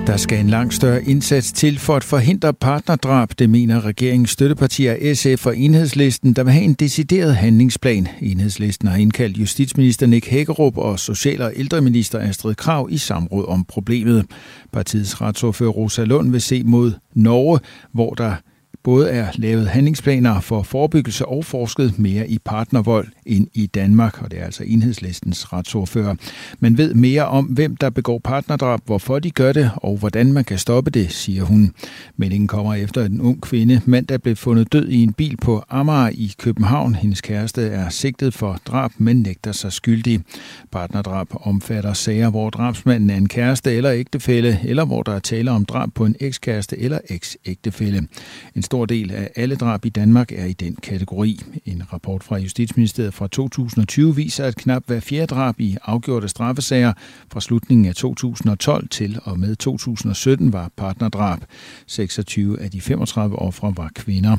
[0.08, 5.14] Der skal en langt større indsats til for at forhindre partnerdrab, det mener regeringens støttepartier
[5.14, 8.08] SF og Enhedslisten, der vil have en decideret handlingsplan.
[8.22, 13.66] Enhedslisten har indkaldt justitsminister Nick Hækkerup og social- og ældreminister Astrid Krav i samråd om
[13.66, 14.26] problemet.
[14.72, 17.60] Partiets retsordfører Rosa Lund vil se mod Norge,
[17.92, 18.36] hvor der
[18.84, 24.32] både er lavet handlingsplaner for forebyggelse og forsket mere i partnervold end i Danmark, og
[24.32, 26.16] det er altså enhedslistens retsordfører.
[26.60, 30.44] Man ved mere om, hvem der begår partnerdrab, hvorfor de gør det, og hvordan man
[30.44, 31.74] kan stoppe det, siger hun.
[32.18, 35.64] Meldingen kommer efter, at en ung kvinde mandag blev fundet død i en bil på
[35.70, 36.96] Amager i København.
[36.96, 40.20] Hendes kæreste er sigtet for drab, men nægter sig skyldig.
[40.72, 45.52] Partnerdrab omfatter sager, hvor drabsmanden er en kæreste eller ægtefælle, eller hvor der er tale
[45.52, 48.08] om drab på en ekskæreste eller eks-ægtefælle.
[48.56, 51.40] En stor del af alle drab i Danmark er i den kategori.
[51.66, 56.94] En rapport fra Justitsministeriet fra 2020 viser, at knap hver fjerde drab i afgjorte straffesager
[57.34, 61.40] fra slutningen af 2012 til og med 2017 var partnerdrab.
[61.88, 64.38] 26 af de 35 ofre var kvinder.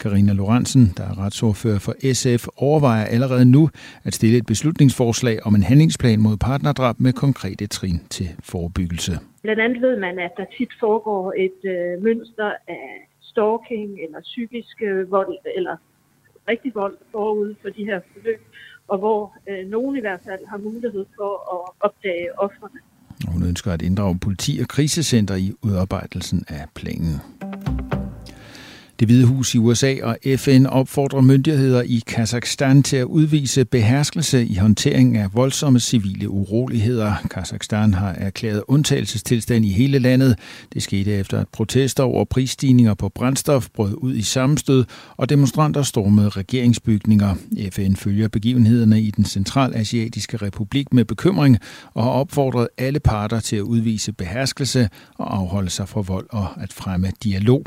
[0.00, 3.70] Karina Lorentzen, der er retsordfører for SF, overvejer allerede nu
[4.04, 9.18] at stille et beslutningsforslag om en handlingsplan mod partnerdrab med konkrete trin til forebyggelse.
[9.42, 14.76] Blandt andet ved man, at der tit foregår et øh, mønster af stalking eller psykisk
[14.82, 15.76] øh, vold eller
[16.48, 18.42] rigtig vold forud for de her forløb,
[18.88, 22.80] og hvor øh, nogen i hvert fald har mulighed for at opdage offrene.
[23.32, 27.14] Hun ønsker at inddrage politi og krisecenter i udarbejdelsen af planen.
[29.00, 34.46] Det Hvide Hus i USA og FN opfordrer myndigheder i Kazakhstan til at udvise beherskelse
[34.46, 37.14] i håndteringen af voldsomme civile uroligheder.
[37.30, 40.38] Kazakhstan har erklæret undtagelsestilstand i hele landet.
[40.72, 44.84] Det skete efter at protester over prisstigninger på brændstof brød ud i sammenstød,
[45.16, 47.34] og demonstranter stormede regeringsbygninger.
[47.70, 51.58] FN følger begivenhederne i den centralasiatiske republik med bekymring
[51.94, 56.46] og har opfordret alle parter til at udvise beherskelse og afholde sig fra vold og
[56.62, 57.64] at fremme dialog.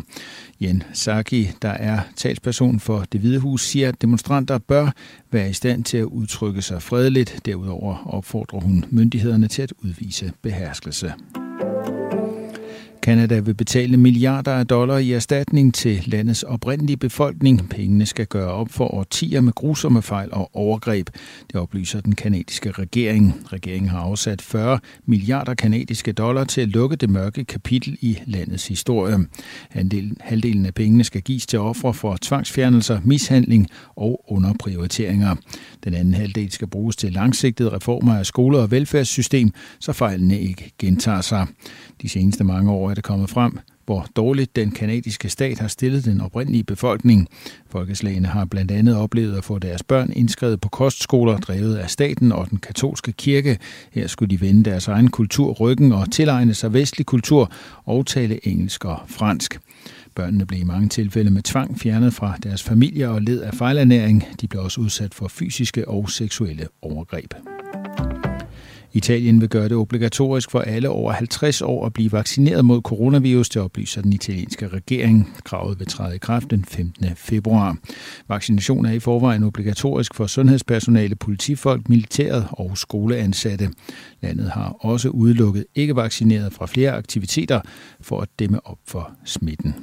[0.61, 0.83] Jen
[1.23, 4.91] Saki, der er talsperson for det Hvide Hus, siger, at demonstranter bør
[5.31, 7.41] være i stand til at udtrykke sig fredeligt.
[7.45, 11.13] Derudover opfordrer hun myndighederne til at udvise beherskelse.
[13.03, 17.69] Kanada vil betale milliarder af dollar i erstatning til landets oprindelige befolkning.
[17.69, 21.09] Pengene skal gøre op for årtier med grusomme fejl og overgreb.
[21.47, 23.35] Det oplyser den kanadiske regering.
[23.53, 28.67] Regeringen har afsat 40 milliarder kanadiske dollar til at lukke det mørke kapitel i landets
[28.67, 29.17] historie.
[30.19, 35.35] Halvdelen af pengene skal gives til ofre for tvangsfjernelser, mishandling og underprioriteringer.
[35.83, 40.71] Den anden halvdel skal bruges til langsigtede reformer af skoler og velfærdssystem, så fejlene ikke
[40.79, 41.47] gentager sig.
[42.01, 46.05] De seneste mange år er det kommet frem, hvor dårligt den kanadiske stat har stillet
[46.05, 47.27] den oprindelige befolkning.
[47.69, 52.31] Folkeslagene har blandt andet oplevet at få deres børn indskrevet på kostskoler drevet af staten
[52.31, 53.59] og den katolske kirke.
[53.91, 57.51] Her skulle de vende deres egen kultur ryggen og tilegne sig vestlig kultur
[57.83, 59.59] og tale engelsk og fransk.
[60.15, 64.23] Børnene blev i mange tilfælde med tvang fjernet fra deres familier og led af fejlernæring.
[64.41, 67.33] De blev også udsat for fysiske og seksuelle overgreb.
[68.95, 73.49] Italien vil gøre det obligatorisk for alle over 50 år at blive vaccineret mod coronavirus,
[73.49, 75.33] det oplyser den italienske regering.
[75.43, 77.05] Kravet vil træde i kraft den 15.
[77.15, 77.77] februar.
[78.27, 83.69] Vaccination er i forvejen obligatorisk for sundhedspersonale, politifolk, militæret og skoleansatte.
[84.21, 87.61] Landet har også udelukket ikke vaccineret fra flere aktiviteter
[88.01, 89.75] for at dæmme op for smitten.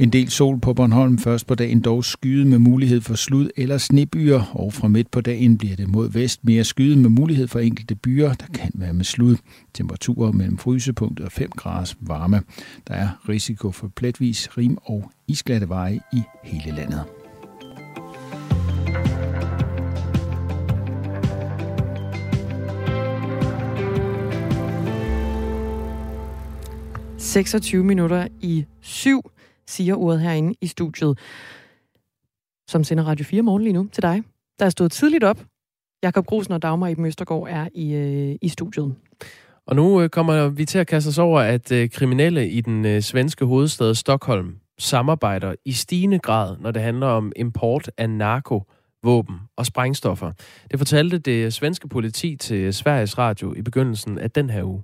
[0.00, 3.78] En del sol på Bornholm først på dagen dog skyde med mulighed for slud eller
[3.78, 7.58] snebyer, og fra midt på dagen bliver det mod vest mere skyde med mulighed for
[7.58, 9.36] enkelte byer, der kan være med slud.
[9.74, 12.42] Temperaturer mellem frysepunktet og 5 grader varme.
[12.88, 17.04] Der er risiko for pletvis rim og isglatte veje i hele landet.–
[27.18, 29.30] 26 minutter i syv
[29.70, 31.18] siger ordet herinde i studiet,
[32.70, 34.22] som sender Radio 4 morgen lige nu til dig,
[34.58, 35.44] der er stået tidligt op.
[36.02, 38.94] Jakob Grusen og Dagmar i Østergaard er i, øh, i studiet.
[39.66, 42.84] Og nu øh, kommer vi til at kaste os over, at øh, kriminelle i den
[42.84, 48.62] øh, svenske hovedstad Stockholm samarbejder i stigende grad, når det handler om import af narko,
[49.02, 50.32] våben og sprængstoffer.
[50.70, 54.82] Det fortalte det svenske politi til Sveriges Radio i begyndelsen af den her uge.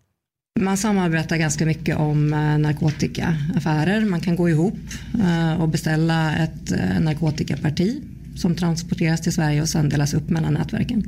[0.59, 4.05] Man samarbetar ganska mycket om eh, narkotikaaffärer.
[4.05, 4.79] Man kan gå ihop
[5.21, 8.03] eh, och beställa ett eh, narkotikaparti
[8.37, 11.05] som transporteras till Sverige och sen delas upp mellan nätverken.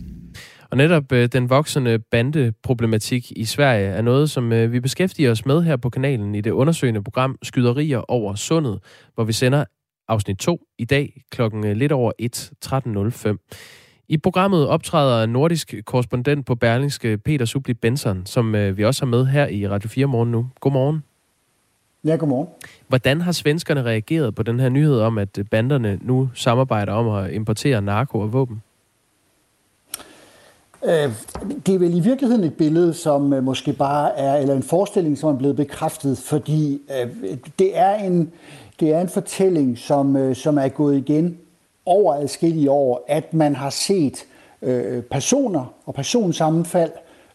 [0.70, 5.76] Og netop den voksende bandeproblematik i Sverige er noget, som vi beskæftiger os med her
[5.76, 8.80] på kanalen i det undersøgende program Skyderier over Sundet,
[9.14, 9.64] hvor vi sender
[10.08, 13.36] afsnit 2 i dag klokken lidt over 1, 13.05.
[14.10, 19.10] I programmet optræder nordisk korrespondent på Berlingske Peter Subli Benson, som øh, vi også har
[19.10, 20.46] med her i Radio 4 morgen nu.
[20.60, 21.04] Godmorgen.
[22.04, 22.48] Ja, godmorgen.
[22.88, 27.32] Hvordan har svenskerne reageret på den her nyhed om, at banderne nu samarbejder om at
[27.32, 28.62] importere narko og våben?
[30.84, 31.12] Øh,
[31.66, 35.18] det er vel i virkeligheden et billede, som øh, måske bare er, eller en forestilling,
[35.18, 38.32] som er blevet bekræftet, fordi øh, det er en,
[38.80, 41.38] det er en fortælling, som, som er gået igen
[41.88, 44.24] over adskillige år, at man har set
[44.62, 46.90] øh, personer og personsammenfald,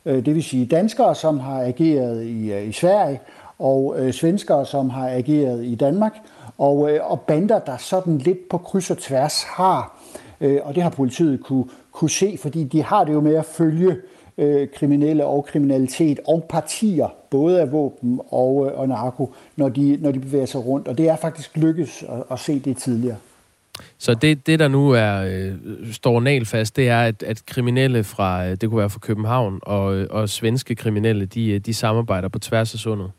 [0.06, 3.20] øh, det vil sige danskere, som har ageret i, øh, i Sverige,
[3.60, 6.18] og øh, svenskere, som har ageret i Danmark,
[6.58, 9.98] og, øh, og bander, der sådan lidt på kryds og tværs har,
[10.42, 13.46] øh, og det har politiet kunne, kunne se, fordi de har det jo med at
[13.46, 13.96] følge
[14.38, 19.98] øh, kriminelle og kriminalitet og partier, både af våben og, øh, og narko, når de,
[20.02, 20.88] når de bevæger sig rundt.
[20.88, 23.18] Og det er faktisk lykkes at, at se det tidligere.
[23.97, 25.53] Så det, det der nu er øh,
[25.93, 29.95] står nalfast, det er, at, at kriminelle fra, øh, det kunne være fra København, og,
[29.95, 33.12] øh, og svenske kriminelle, de, øh, de samarbejder på tværs af sundet?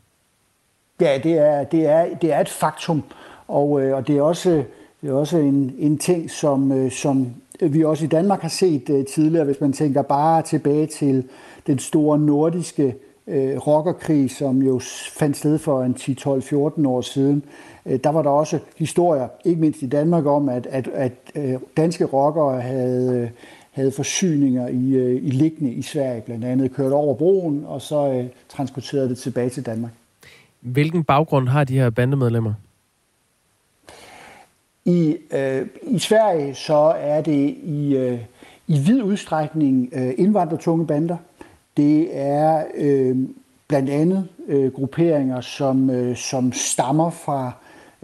[1.01, 3.03] Ja, det er, det er, det er et faktum,
[3.47, 4.63] og, øh, og det er også,
[5.01, 8.89] det er også en, en ting, som, øh, som vi også i Danmark har set
[8.89, 11.23] øh, tidligere, hvis man tænker bare tilbage til
[11.67, 12.95] den store nordiske
[13.27, 17.43] øh, rockerkrig, som jo fandt sted for en 10-12-14 år siden.
[17.85, 21.61] Uh, der var der også historier, ikke mindst i Danmark, om, at, at, at uh,
[21.77, 23.29] danske rockere havde, uh,
[23.71, 28.25] havde forsyninger i, i liggende i Sverige, blandt andet kørt over broen, og så uh,
[28.49, 29.91] transporterede det tilbage til Danmark.
[30.61, 32.53] Hvilken baggrund har de her bandemedlemmer?
[34.85, 38.19] I, øh, I Sverige så er det i, øh,
[38.67, 41.17] i vid udstrækning øh, indvandrertunge bander.
[41.77, 43.17] Det er øh,
[43.67, 47.51] blandt andet øh, grupperinger, som, øh, som stammer fra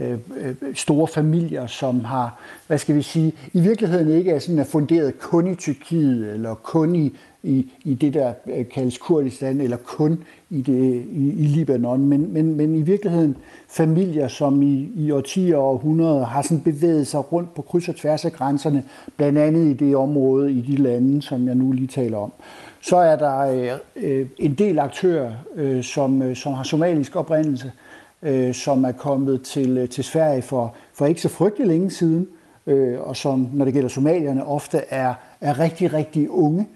[0.02, 4.60] Øh, øh, store familier, som har, hvad skal vi sige, i virkeligheden ikke er sådan
[4.60, 9.62] er funderet kun i Tyrkiet eller kun i, i, i det, der øh, kaldes Kurdistan,
[9.62, 13.38] eller kun i, det, i, i Libanon, men, men, men i virkeligheden
[13.70, 17.96] familier, som i, i årtier og århundreder har sådan bevæget sig rundt på kryds og
[17.96, 18.84] tværs af grænserne,
[19.18, 22.34] blandt andet i det område, i de lande, som jeg nu lige taler om.
[22.82, 27.68] Så er der øh, øh en del aktører, øh, som, øh, som har somalisk oprindelse,
[27.68, 27.91] øh,
[28.24, 32.28] Øh, som er kommet til, øh, til Sverige for, for ikke så frygtelig længe siden,
[32.68, 36.68] øh, og som, når det gælder somalierne, ofte er, er rigtig, rigtig unge,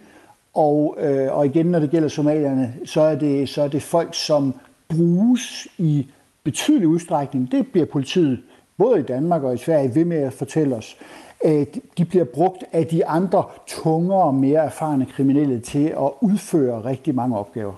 [0.53, 4.13] og, øh, og igen, når det gælder somalierne, så er, det, så er det folk,
[4.13, 4.53] som
[4.89, 6.07] bruges i
[6.43, 7.51] betydelig udstrækning.
[7.51, 8.39] Det bliver politiet,
[8.77, 10.97] både i Danmark og i Sverige, ved med at fortælle os.
[11.97, 17.15] De bliver brugt af de andre tungere og mere erfarne kriminelle til at udføre rigtig
[17.15, 17.73] mange opgaver.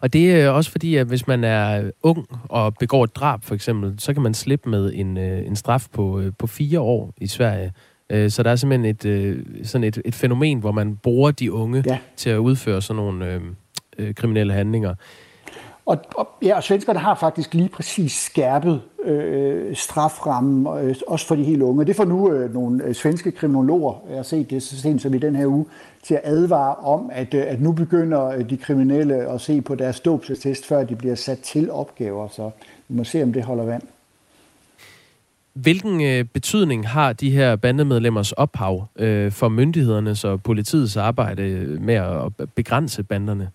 [0.00, 3.54] Og det er også fordi, at hvis man er ung og begår et drab for
[3.54, 7.14] eksempel, så kan man slippe med en, øh, en straf på, øh, på fire år
[7.16, 7.72] i Sverige.
[8.10, 11.52] Øh, så der er simpelthen et, øh, sådan et, et fænomen, hvor man bruger de
[11.52, 11.98] unge ja.
[12.16, 13.40] til at udføre sådan nogle øh,
[13.98, 14.94] øh, kriminelle handlinger.
[15.90, 21.34] Og, og, ja, og svenskerne har faktisk lige præcis skærpet øh, straframmen, øh, også for
[21.34, 21.84] de helt unge.
[21.84, 25.14] Det får nu øh, nogle øh, svenske kriminologer, jeg har set det så sent som
[25.14, 25.66] i den her uge,
[26.02, 29.74] til at advare om, at, øh, at nu begynder øh, de kriminelle at se på
[29.74, 32.28] deres dopsetest, før de bliver sat til opgaver.
[32.28, 32.50] Så
[32.88, 33.82] vi må se, om det holder vand.
[35.52, 41.82] Hvilken øh, betydning har de her bandemedlemmers ophav øh, for myndighedernes og politiets arbejde øh,
[41.82, 43.50] med at begrænse banderne?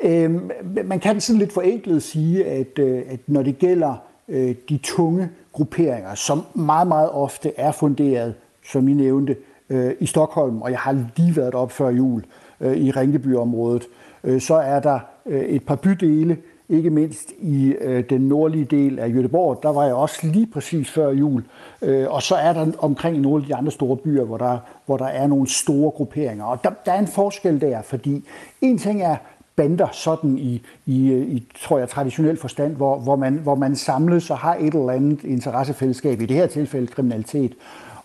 [0.00, 0.40] Øh,
[0.84, 3.94] man kan sådan lidt forenklet sige, at, øh, at når det gælder
[4.28, 8.34] øh, de tunge grupperinger, som meget, meget ofte er funderet,
[8.72, 9.36] som I nævnte,
[9.70, 12.24] øh, i Stockholm, og jeg har lige været op før jul
[12.60, 13.86] øh, i Ringebyområdet,
[14.24, 16.36] øh, så er der øh, et par bydele,
[16.68, 19.62] ikke mindst i øh, den nordlige del af Göteborg.
[19.62, 21.44] Der var jeg også lige præcis før jul.
[21.82, 24.96] Øh, og så er der omkring nogle af de andre store byer, hvor der, hvor
[24.96, 26.44] der er nogle store grupperinger.
[26.44, 28.24] Og der, der er en forskel der, fordi
[28.60, 29.16] en ting er
[29.58, 34.30] bander sådan i, i, i tror jeg, traditionel forstand, hvor, hvor, man, hvor man samles
[34.30, 37.54] og har et eller andet interessefællesskab, i det her tilfælde kriminalitet.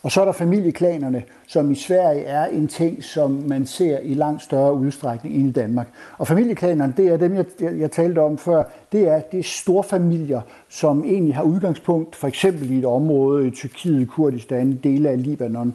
[0.04, 4.14] Og så er der familieklanerne, som i Sverige er en ting, som man ser i
[4.14, 5.88] langt større udstrækning end i Danmark.
[6.18, 9.84] Og familieklanerne, det er dem, jeg, jeg talte om før, det er, det er store
[9.84, 15.24] familier, som egentlig har udgangspunkt for eksempel i et område i Tyrkiet, Kurdistan, dele af
[15.24, 15.74] Libanon.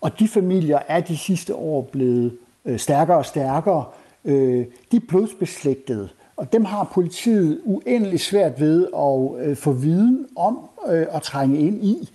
[0.00, 2.32] Og de familier er de sidste år blevet
[2.64, 3.84] øh, stærkere og stærkere.
[4.24, 10.26] Øh, de er blodsbeslægtede, og dem har politiet uendelig svært ved at øh, få viden
[10.36, 10.58] om
[10.88, 12.10] øh, og trænge ind i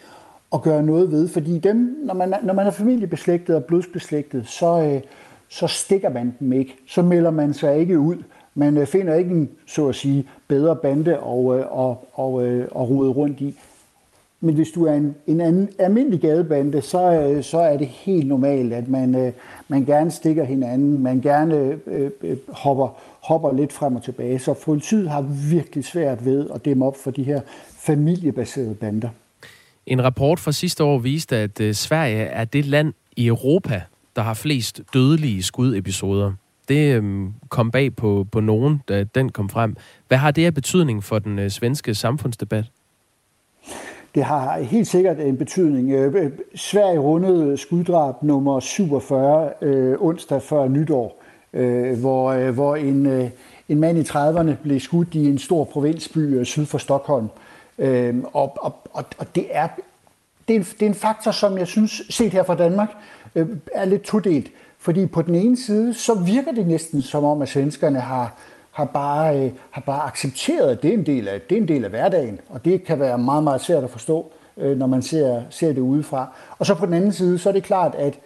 [0.51, 1.27] og gøre noget ved.
[1.27, 5.01] Fordi dem, når man, når man er familiebeslægtet og blodsbeslægtet, så, øh,
[5.49, 6.75] så stikker man dem ikke.
[6.87, 8.15] Så melder man sig ikke ud.
[8.55, 12.67] Man øh, finder ikke en, så at sige, bedre bande og, øh, og, og, øh,
[12.71, 13.59] og rode rundt i
[14.45, 18.27] men hvis du er en, en anden, almindelig gadebande, så, øh, så er det helt
[18.27, 19.31] normalt, at man, øh,
[19.67, 21.55] man gerne stikker hinanden, man gerne
[21.87, 22.87] øh, øh, hopper,
[23.23, 24.39] hopper lidt frem og tilbage.
[24.39, 25.21] Så politiet har
[25.51, 27.41] virkelig svært ved at dæmme op for de her
[27.79, 29.09] familiebaserede bander.
[29.85, 33.81] En rapport fra sidste år viste, at Sverige er det land i Europa,
[34.15, 36.33] der har flest dødelige skudepisoder.
[36.67, 39.75] Det øhm, kom bag på, på nogen, da den kom frem.
[40.07, 42.65] Hvad har det af betydning for den øh, svenske samfundsdebat?
[44.15, 45.91] Det har helt sikkert en betydning.
[45.91, 51.21] Øh, øh Sverige rundede skuddrab nummer 47 øh, onsdag før nytår,
[51.53, 53.29] øh, hvor, øh, hvor en, øh,
[53.69, 57.27] en mand i 30'erne blev skudt i en stor provinsby øh, syd for Stockholm.
[57.79, 59.67] Øh, og, og, og, og det er
[60.47, 62.89] det er, en, det er en faktor, som jeg synes, set her fra Danmark,
[63.35, 64.51] øh, er lidt todelt.
[64.79, 68.35] Fordi på den ene side, så virker det næsten som om, at svenskerne har,
[68.75, 71.67] har, bare, øh, har bare accepteret, at det er, en del af, det er en
[71.67, 72.39] del af hverdagen.
[72.49, 75.81] Og det kan være meget, meget svært at forstå, øh, når man ser, ser det
[75.81, 76.27] udefra.
[76.59, 78.19] Og så på den anden side, så er det klart, at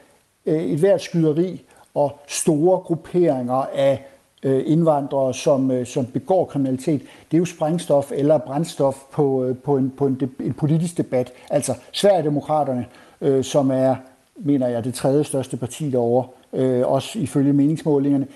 [0.46, 1.62] øh, et hvert skyderi
[1.94, 4.06] og store grupperinger af
[4.44, 9.58] øh, indvandrere, som, øh, som begår kriminalitet, det er jo sprængstof eller brændstof på, øh,
[9.58, 11.32] på, en, på en, en politisk debat.
[11.50, 12.86] Altså Sverigedemokraterne,
[13.22, 13.96] øh, som er,
[14.36, 18.28] mener jeg, det tredje største parti derovre, øh, også ifølge meningsmålingerne,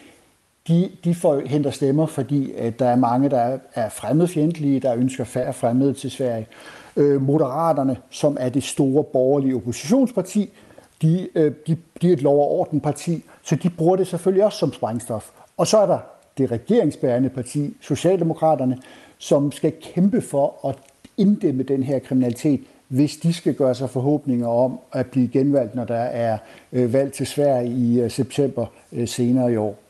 [0.68, 5.24] de, de får, henter stemmer, fordi at der er mange, der er fremmedfjendtlige, der ønsker
[5.24, 6.48] færre fremmede til Sverige.
[6.96, 10.50] Øh, Moderaterne, som er det store borgerlige oppositionsparti,
[11.02, 14.58] de, øh, de, de er et lov- og ordenparti, så de bruger det selvfølgelig også
[14.58, 15.30] som sprængstof.
[15.58, 15.98] Og så er der
[16.38, 18.78] det regeringsbærende parti, Socialdemokraterne,
[19.18, 20.76] som skal kæmpe for at
[21.18, 25.86] inddæmme den her kriminalitet, hvis de skal gøre sig forhåbninger om at blive genvalgt, når
[25.86, 26.38] der er
[26.72, 28.66] øh, valg til Sverige i øh, september
[29.06, 29.83] senere i år.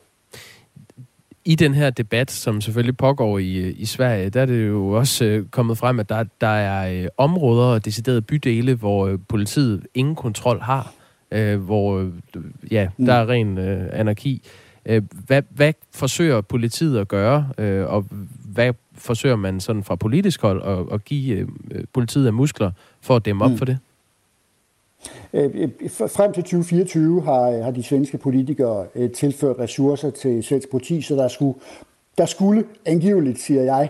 [1.45, 5.25] I den her debat, som selvfølgelig pågår i, i Sverige, der er det jo også
[5.25, 9.85] øh, kommet frem, at der, der er øh, områder og deciderede bydele, hvor øh, politiet
[9.93, 10.93] ingen kontrol har,
[11.31, 12.09] øh, hvor øh,
[12.71, 14.47] ja, der er ren øh, anarki.
[14.85, 18.05] Øh, hvad, hvad forsøger politiet at gøre, øh, og
[18.45, 22.71] hvad forsøger man sådan fra politisk hold at, at give øh, politiet af muskler
[23.01, 23.57] for at dæmme op mm.
[23.57, 23.77] for det?
[25.33, 30.69] Øh, øh, frem til 2024 har, øh, har de svenske politikere tilført ressourcer til svensk
[30.69, 31.53] politi, så der skulle,
[32.17, 33.89] der skulle angiveligt, siger jeg,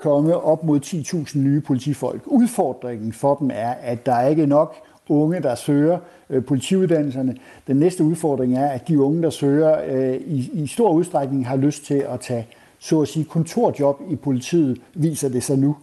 [0.00, 2.22] komme op mod 10.000 nye politifolk.
[2.26, 4.74] Udfordringen for dem er, at der ikke er nok
[5.08, 5.98] unge, der søger
[6.30, 7.36] øh, politiuddannelserne.
[7.66, 11.56] Den næste udfordring er, at de unge, der søger, øh, i, i stor udstrækning har
[11.56, 12.46] lyst til at tage
[12.78, 15.76] så at sige kontorjob i politiet, viser det sig nu.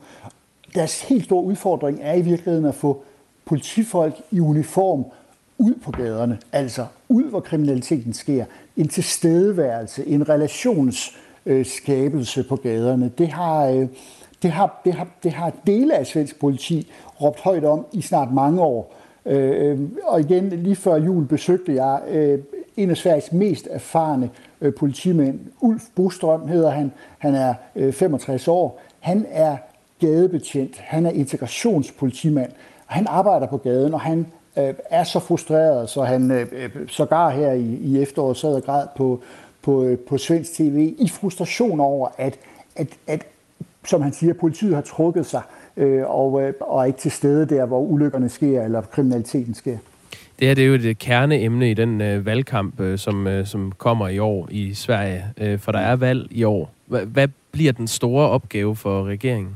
[0.76, 3.04] Deres helt store udfordring er i virkeligheden at få
[3.52, 5.06] politifolk i uniform
[5.58, 8.46] ud på gaderne, altså ud, hvor kriminaliteten sker.
[8.78, 13.12] En tilstedeværelse, en relationsskabelse øh, på gaderne.
[13.18, 13.88] Det har, øh,
[14.42, 16.92] det, har, det, har, det har dele af svensk politi
[17.22, 18.96] råbt højt om i snart mange år.
[19.26, 22.40] Øh, øh, og igen, lige før jul besøgte jeg øh,
[22.78, 24.30] en af Sveriges mest erfarne
[24.62, 25.40] øh, politimænd.
[25.62, 26.92] Ulf Bostrøm hedder han.
[27.18, 28.82] Han er øh, 65 år.
[29.00, 29.58] Han er
[30.00, 30.78] gadebetjent.
[30.78, 32.52] Han er integrationspolitimand.
[32.92, 34.26] Han arbejder på gaden, og han
[34.58, 38.64] øh, er så frustreret, så han øh, øh sågar her i, i efteråret sad og
[38.64, 39.22] græd på,
[39.62, 42.40] på, øh, på svensk tv i frustration over, at,
[42.76, 43.22] at, at,
[43.86, 45.42] som han siger, politiet har trukket sig
[45.78, 49.78] øh, og, øh, og er ikke til stede der, hvor ulykkerne sker, eller kriminaliteten sker.
[50.40, 53.74] Det her det er jo et kerneemne i den øh, valgkamp, øh, som, øh, som
[53.78, 56.70] kommer i år i Sverige, øh, for der er valg i år.
[56.88, 59.56] H- hvad bliver den store opgave for regeringen?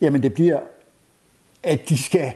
[0.00, 0.58] Jamen det bliver,
[1.64, 2.32] at de skal,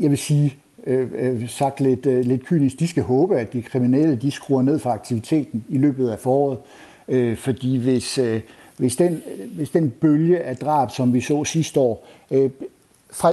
[0.00, 0.56] jeg vil sige,
[0.86, 4.62] øh, øh, sagt lidt, øh, lidt kynisk, de skal håbe, at de kriminelle de skruer
[4.62, 6.58] ned for aktiviteten i løbet af foråret.
[7.08, 8.40] Øh, fordi hvis, øh,
[8.76, 9.22] hvis den,
[9.54, 12.50] hvis den bølge af drab, som vi så sidste år, øh,
[13.10, 13.32] fra,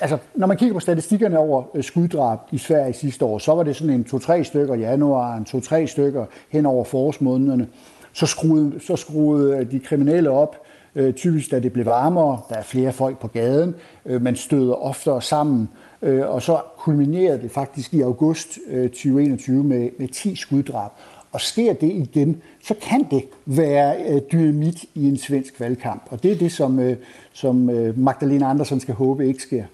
[0.00, 3.62] altså, når man kigger på statistikkerne over øh, skuddrab i Sverige sidste år, så var
[3.62, 5.46] det sådan en 2-3 stykker i januar, en
[5.84, 7.68] 2-3 stykker hen over forårsmånederne.
[8.12, 10.63] Så skruede, så skruede øh, de kriminelle op,
[10.96, 13.74] øh, typisk da det blev varmere, der er flere folk på gaden,
[14.06, 15.68] øh, man støder oftere sammen,
[16.02, 20.90] øh, og så kulminerede det faktisk i august øh, 2021 med, med 10 skuddrab.
[21.32, 26.02] Og sker det igen, så kan det være øh, dynamit i en svensk valgkamp.
[26.10, 26.96] Og det er det, som, øh,
[27.32, 29.64] som øh, Magdalena Andersson skal håbe ikke sker.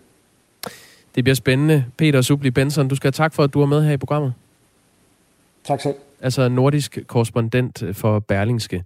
[1.14, 1.84] Det bliver spændende.
[1.96, 4.34] Peter Subli Benson, du skal have tak for, at du er med her i programmet.
[5.64, 5.94] Tak selv.
[6.20, 8.84] Altså nordisk korrespondent for Berlingske.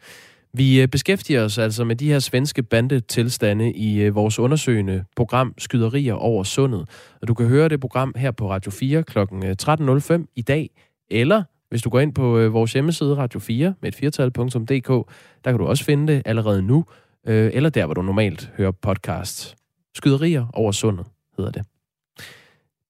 [0.57, 5.55] Vi øh, beskæftiger os altså med de her svenske bandetilstande i øh, vores undersøgende program
[5.59, 6.89] Skyderier over sundet.
[7.23, 9.19] Og du kan høre det program her på Radio 4 kl.
[9.19, 10.71] 13.05 i dag,
[11.11, 15.11] eller hvis du går ind på øh, vores hjemmeside Radio 4 med et firtal.dk,
[15.45, 16.85] der kan du også finde det allerede nu,
[17.27, 19.57] eller der, hvor du normalt hører podcast.
[19.95, 21.65] Skyderier over sundet hedder det.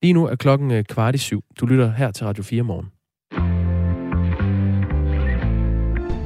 [0.02, 1.44] Lige nu er klokken øh, kvart i syv.
[1.60, 2.93] Du lytter her til Radio 4 morgen.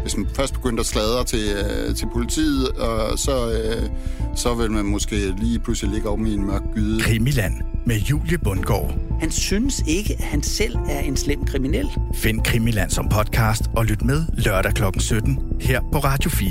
[0.09, 3.91] Hvis man først begyndte at sladre til, øh, til politiet, og så, øh,
[4.37, 7.01] så vil man måske lige pludselig ligge om i en mørk gyde.
[7.01, 7.55] Krimiland
[7.87, 8.95] med Julie Bundgaard.
[9.21, 11.87] Han synes ikke, at han selv er en slem kriminel.
[12.15, 14.83] Find Krimiland som podcast og lyt med lørdag kl.
[14.99, 16.49] 17 her på Radio 4.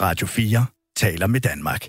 [0.00, 0.66] Radio 4
[0.96, 1.88] taler med Danmark.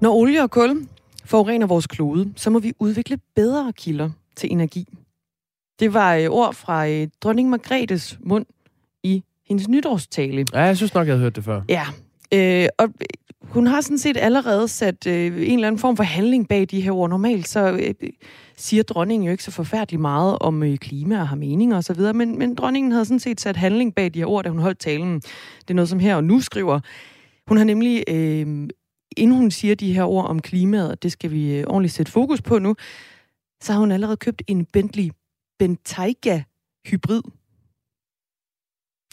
[0.00, 0.88] Når olie og kul
[1.24, 4.86] forurener vores klode, så må vi udvikle bedre kilder til energi.
[5.80, 8.46] Det var øh, ord fra øh, dronning Margrethes mund
[9.02, 10.44] i hendes nytårstale.
[10.52, 11.62] Ja, jeg synes nok, jeg havde hørt det før.
[11.68, 11.84] Ja,
[12.34, 12.88] øh, og
[13.42, 16.80] hun har sådan set allerede sat øh, en eller anden form for handling bag de
[16.80, 17.10] her ord.
[17.10, 17.94] Normalt så øh,
[18.56, 21.94] siger dronningen jo ikke så forfærdeligt meget om øh, klima og har meninger og så
[21.94, 24.58] videre, men, men dronningen havde sådan set sat handling bag de her ord, da hun
[24.58, 25.14] holdt talen.
[25.60, 26.80] Det er noget, som her og nu skriver.
[27.48, 28.68] Hun har nemlig, øh,
[29.16, 32.12] inden hun siger de her ord om klimaet, og det skal vi øh, ordentligt sætte
[32.12, 32.74] fokus på nu,
[33.62, 35.10] så har hun allerede købt en Bentley
[35.58, 36.42] Bentayga
[36.86, 37.22] hybrid.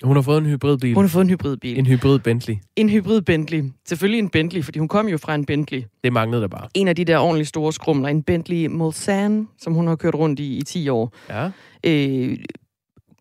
[0.04, 0.94] Hun har fået en hybridbil.
[0.94, 1.78] Hun har fået en hybridbil.
[1.80, 2.56] En hybrid Bentley.
[2.76, 3.64] En hybrid Bentley.
[3.88, 5.84] Selvfølgelig en Bentley, fordi hun kom jo fra en Bentley.
[6.04, 6.68] Det manglede der bare.
[6.74, 8.10] En af de der ordentligt store skrumler.
[8.10, 11.14] En Bentley Mulsanne, som hun har kørt rundt i i 10 år.
[11.30, 11.52] Ja.
[11.86, 12.38] Øh,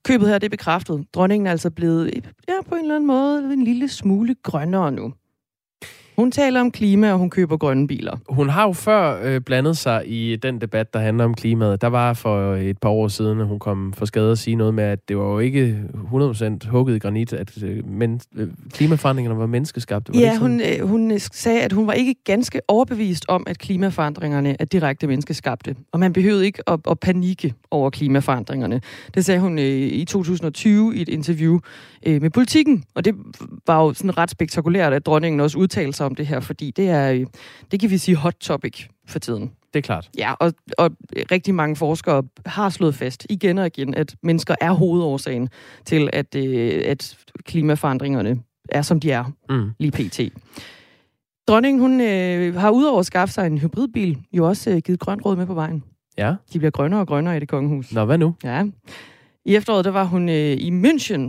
[0.05, 1.05] købet her, det er bekræftet.
[1.15, 2.15] Dronningen er altså blevet,
[2.49, 5.13] ja, på en eller anden måde, en lille smule grønnere nu.
[6.17, 8.17] Hun taler om klima, og hun køber grønne biler.
[8.29, 11.81] Hun har jo før øh, blandet sig i den debat, der handler om klimaet.
[11.81, 14.75] Der var for et par år siden, at hun kom for skade at sige noget
[14.75, 15.81] med, at det var jo ikke
[16.13, 20.15] 100% hugget i granit, at øh, men, øh, klimaforandringerne var menneskeskabte.
[20.15, 24.57] Var ja, hun, øh, hun sagde, at hun var ikke ganske overbevist om, at klimaforandringerne
[24.59, 25.77] er direkte menneskeskabte.
[25.93, 28.81] Og man behøvede ikke at, at panikke over klimaforandringerne.
[29.15, 31.59] Det sagde hun øh, i 2020 i et interview
[32.07, 32.85] øh, med politikken.
[32.95, 33.15] Og det
[33.67, 36.89] var jo sådan ret spektakulært, at dronningen også udtalte sig om det her, fordi det
[36.89, 37.27] er, øh,
[37.71, 39.53] det kan vi sige, hot topic for tiden.
[39.75, 40.11] Det er klart.
[40.19, 40.91] Ja, og, og
[41.31, 45.49] rigtig mange forskere har slået fast igen og igen, at mennesker er hovedårsagen
[45.85, 49.71] til, at, øh, at klimaforandringerne er, som de er Mm.
[49.79, 50.21] lige pt.
[51.49, 55.25] Dronningen, hun øh, har udover at skaffe sig en hybridbil, jo også øh, givet grønt
[55.25, 55.85] råd med på vejen.
[56.19, 56.35] Ja.
[56.53, 57.93] De bliver grønnere og grønnere i det kongehus.
[57.93, 58.35] Nå, hvad nu?
[58.45, 58.65] Ja.
[59.45, 61.21] I efteråret, der var hun øh, i München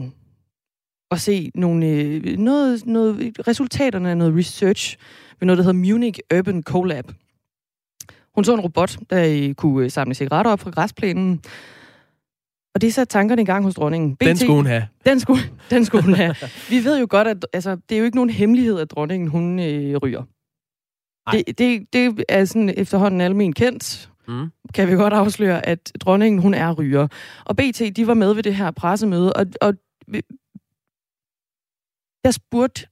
[1.16, 4.97] og se nogle, øh, noget, noget, resultaterne af noget research
[5.39, 7.11] ved noget, der hedder Munich Urban Collab.
[8.36, 11.41] Hun så en robot, der øh, kunne øh, samle cigaretter op fra græsplænen.
[12.76, 14.18] Og det satte tankerne i gang hos dronningen.
[14.22, 14.88] Den skulle hun have.
[15.05, 16.36] Den skulle, den skulle hun have.
[16.70, 19.59] Vi ved jo godt, at altså, det er jo ikke nogen hemmelighed, at dronningen hun
[19.59, 20.24] øh, ryger.
[21.32, 24.47] Det, det, det er sådan efterhånden almen kendt, Mm.
[24.74, 27.07] kan vi godt afsløre, at dronningen hun er ryger.
[27.45, 29.74] Og BT, de var med ved det her pressemøde, og, og
[32.26, 32.88] der spurgte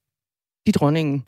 [0.67, 1.25] de dronningen,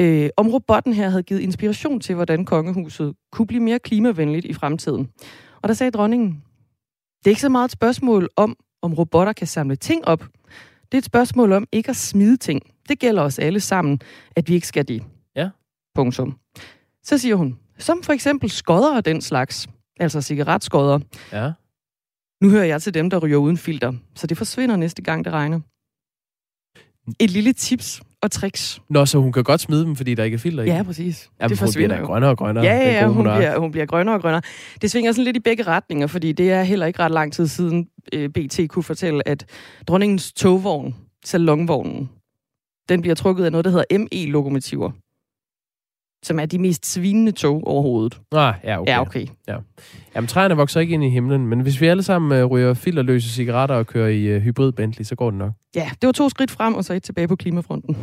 [0.00, 4.52] øh, om robotten her havde givet inspiration til, hvordan kongehuset kunne blive mere klimavenligt i
[4.52, 5.08] fremtiden.
[5.62, 6.42] Og der sagde dronningen,
[7.18, 10.20] det er ikke så meget et spørgsmål om, om robotter kan samle ting op.
[10.82, 12.62] Det er et spørgsmål om ikke at smide ting.
[12.88, 14.00] Det gælder os alle sammen,
[14.36, 15.02] at vi ikke skal det.
[15.36, 15.50] Ja.
[15.94, 16.38] Punktum.
[17.02, 19.68] Så siger hun, som for eksempel skodder og den slags,
[20.00, 20.98] altså cigaretskodder.
[21.32, 21.52] Ja.
[22.42, 25.32] Nu hører jeg til dem, der ryger uden filter, så det forsvinder næste gang, det
[25.32, 25.60] regner.
[27.18, 28.80] Et lille tips og tricks.
[28.90, 30.66] Nå, så hun kan godt smide dem, fordi der ikke er filter i?
[30.66, 31.30] Ja, præcis.
[31.40, 32.06] Jamen, det hun bliver jo.
[32.06, 32.64] grønnere og grønnere.
[32.64, 33.38] Ja, ja, ja hun, monark.
[33.38, 34.42] bliver, hun bliver grønnere og grønnere.
[34.82, 37.46] Det svinger sådan lidt i begge retninger, fordi det er heller ikke ret lang tid
[37.46, 39.44] siden øh, BT kunne fortælle, at
[39.88, 40.94] dronningens togvogn,
[41.24, 42.10] salonvognen,
[42.88, 44.90] den bliver trukket af noget, der hedder ME-lokomotiver,
[46.26, 48.20] som er de mest svinende tog overhovedet.
[48.32, 48.92] Ah, ja, okay.
[48.92, 49.26] Ja, okay.
[49.48, 49.56] Ja.
[50.14, 53.28] Jamen, træerne vokser ikke ind i himlen, men hvis vi alle sammen uh, ryger filterløse
[53.28, 55.52] cigaretter og kører i uh, hybrid Bentley, så går det nok.
[55.74, 57.96] Ja, det var to skridt frem, og så et tilbage på klimafronten.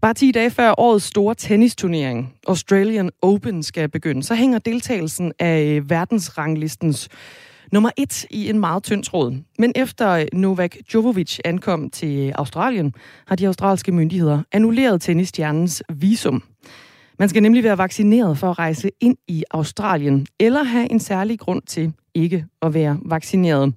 [0.00, 5.62] Bare 10 dage før årets store tennisturnering, Australian Open, skal begynde, så hænger deltagelsen af
[5.62, 7.08] øh, verdensranglistens
[7.72, 9.36] nummer et i en meget tynd tråd.
[9.58, 12.94] Men efter Novak Djokovic ankom til Australien,
[13.26, 16.42] har de australske myndigheder annulleret tennisstjernens visum.
[17.18, 21.38] Man skal nemlig være vaccineret for at rejse ind i Australien, eller have en særlig
[21.38, 23.74] grund til ikke at være vaccineret.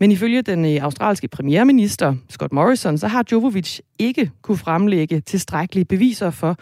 [0.00, 5.84] Men ifølge den øh, australske premierminister, Scott Morrison, så har Djokovic ikke kunne fremlægge tilstrækkelige
[5.84, 6.56] beviser for,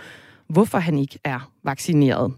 [0.48, 2.32] hvorfor han ikke er vaccineret.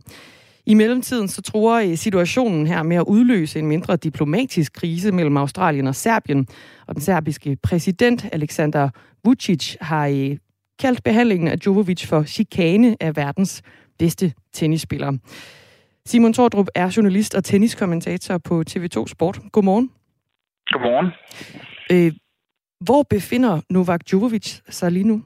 [0.66, 5.36] I mellemtiden så tror øh, situationen her med at udløse en mindre diplomatisk krise mellem
[5.36, 6.48] Australien og Serbien,
[6.86, 8.88] og den serbiske præsident Alexander
[9.24, 10.36] Vucic har øh,
[10.78, 13.62] kaldt behandlingen af Djokovic for chikane af verdens
[13.98, 15.12] bedste tennisspiller.
[16.06, 19.40] Simon Tordrup er journalist og tenniskommentator på TV2 Sport.
[19.52, 19.90] Godmorgen.
[20.66, 21.10] Godmorgen.
[21.92, 22.12] Øh,
[22.80, 25.22] hvor befinder Novak Djokovic sig lige nu?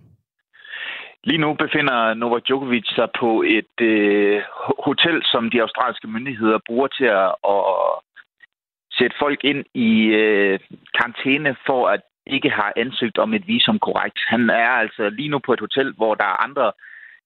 [1.24, 4.42] Lige nu befinder Novak Djokovic sig på et øh,
[4.86, 7.64] hotel, som de australske myndigheder bruger til at, at
[8.98, 10.60] sætte folk ind i øh,
[10.94, 14.18] karantæne for at ikke har ansøgt om et visum korrekt.
[14.26, 16.72] Han er altså lige nu på et hotel, hvor der er andre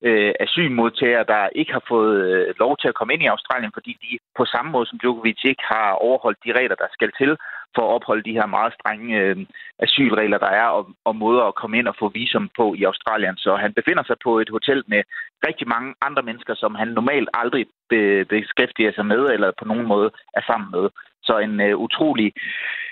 [0.03, 3.93] øh, asylmodtagere, der ikke har fået øh, lov til at komme ind i Australien, fordi
[4.03, 7.37] de på samme måde som Djokovic ikke har overholdt de regler, der skal til
[7.75, 9.37] for at opholde de her meget strenge øh,
[9.79, 13.37] asylregler, der er, og, og måder at komme ind og få visum på i Australien.
[13.37, 15.03] Så han befinder sig på et hotel med
[15.47, 19.87] rigtig mange andre mennesker, som han normalt aldrig be, beskæftiger sig med, eller på nogen
[19.87, 20.91] måde er sammen med.
[21.23, 22.33] Så en øh, utrolig,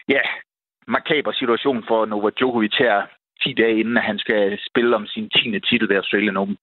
[0.09, 0.21] ja,
[0.87, 3.07] makaber situation for Novak Djokovic her
[3.43, 5.61] 10 dage inden, at han skal spille om sin 10.
[5.61, 6.57] titel ved Australian Open.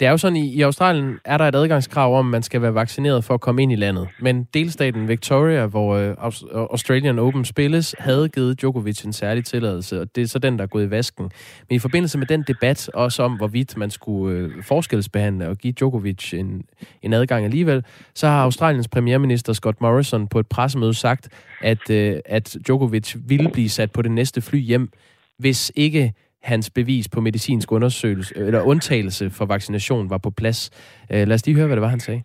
[0.00, 2.62] Det er jo sådan, i, i Australien er der et adgangskrav om, at man skal
[2.62, 4.08] være vaccineret for at komme ind i landet.
[4.20, 6.14] Men delstaten Victoria, hvor øh, øh,
[6.52, 10.62] Australian Open spilles, havde givet Djokovic en særlig tilladelse, og det er så den, der
[10.62, 11.30] er gået i vasken.
[11.68, 15.72] Men i forbindelse med den debat, også om hvorvidt man skulle øh, forskelsbehandle og give
[15.72, 16.62] Djokovic en,
[17.02, 17.84] en adgang alligevel,
[18.14, 21.28] så har Australiens premierminister Scott Morrison på et pressemøde sagt,
[21.60, 24.92] at, øh, at Djokovic ville blive sat på det næste fly hjem,
[25.38, 30.70] hvis ikke hans bevis på medicinsk undersøgelse, eller undtagelse for vaccination var på plads.
[31.10, 32.22] Uh, lad os lige høre, hvad det var, han sagde.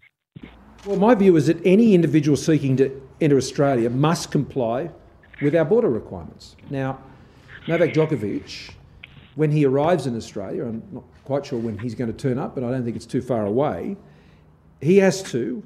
[0.87, 2.85] Well, my view is that any individual seeking to
[3.19, 4.87] enter Australia must comply
[5.41, 6.57] with our border requirements.
[6.69, 6.93] Now,
[7.67, 8.71] Novak Djokovic,
[9.35, 12.55] when he arrives in Australia, I'm not quite sure when he's going to turn up,
[12.55, 13.97] but I don't think it's too far away,
[14.81, 15.63] he has to,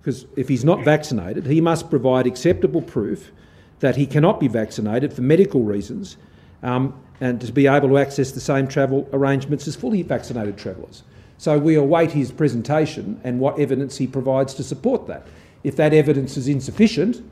[0.00, 3.32] because if he's not vaccinated, he must provide acceptable proof
[3.80, 6.16] that he cannot be vaccinated for medical reasons
[6.62, 11.02] um, and to be able to access the same travel arrangements as fully vaccinated travellers.
[11.38, 15.26] So we await his presentation and what evidence he provides to support that.
[15.64, 17.22] If that evidence is insufficient,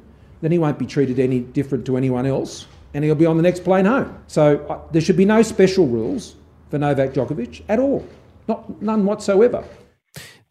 [0.40, 3.42] then he won't be treated any different to anyone else and he'll be on the
[3.42, 4.16] next plane home.
[4.26, 6.34] So uh, there should be no special rules
[6.70, 8.06] for Novak Djokovic at all.
[8.48, 9.64] Not, none whatsoever.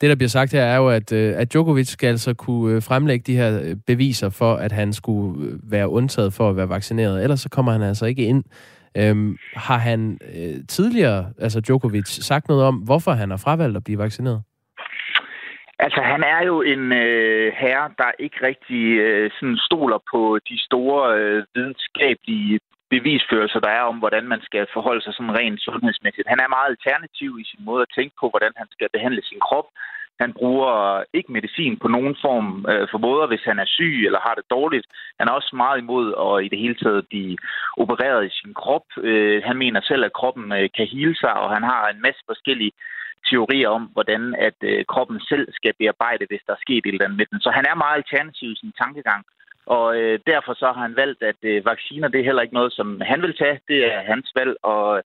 [0.01, 2.81] Det, der bliver sagt her, er jo, at, øh, at Djokovic skal altså kunne øh,
[2.81, 7.23] fremlægge de her øh, beviser for, at han skulle være undtaget for at være vaccineret.
[7.23, 8.43] Ellers så kommer han altså ikke ind
[8.97, 13.83] Øhm, har han øh, tidligere, altså Djokovic, sagt noget om, hvorfor han har fravalgt at
[13.83, 14.41] blive vaccineret?
[15.79, 20.57] Altså, han er jo en øh, herre, der ikke rigtig øh, sådan stoler på de
[20.67, 22.59] store øh, videnskabelige
[22.93, 26.27] bevisførelser, der er om, hvordan man skal forholde sig sådan rent sundhedsmæssigt.
[26.33, 29.39] Han er meget alternativ i sin måde at tænke på, hvordan han skal behandle sin
[29.47, 29.67] krop.
[30.23, 34.19] Han bruger ikke medicin på nogen form øh, for måder, hvis han er syg eller
[34.27, 34.87] har det dårligt.
[35.19, 37.37] Han er også meget imod at i det hele taget blive
[37.77, 38.87] opereret i sin krop.
[38.97, 42.21] Øh, han mener selv, at kroppen øh, kan hele sig, og han har en masse
[42.25, 42.71] forskellige
[43.29, 47.05] teorier om, hvordan at øh, kroppen selv skal bearbejde, hvis der er sket et eller
[47.05, 47.39] andet med den.
[47.45, 49.21] Så han er meget alternativ i sin tankegang.
[49.75, 52.73] Og øh, derfor så har han valgt, at øh, vacciner, det er heller ikke noget,
[52.73, 53.59] som han vil tage.
[53.67, 55.03] Det er hans valg, og øh,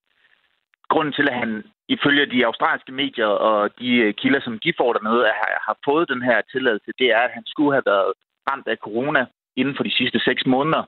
[0.88, 4.92] grunden til, at han ifølge de australske medier og de øh, kilder, som de får
[4.92, 8.12] dernede, har, har fået den her tilladelse, det er, at han skulle have været
[8.50, 10.82] ramt af corona inden for de sidste seks måneder.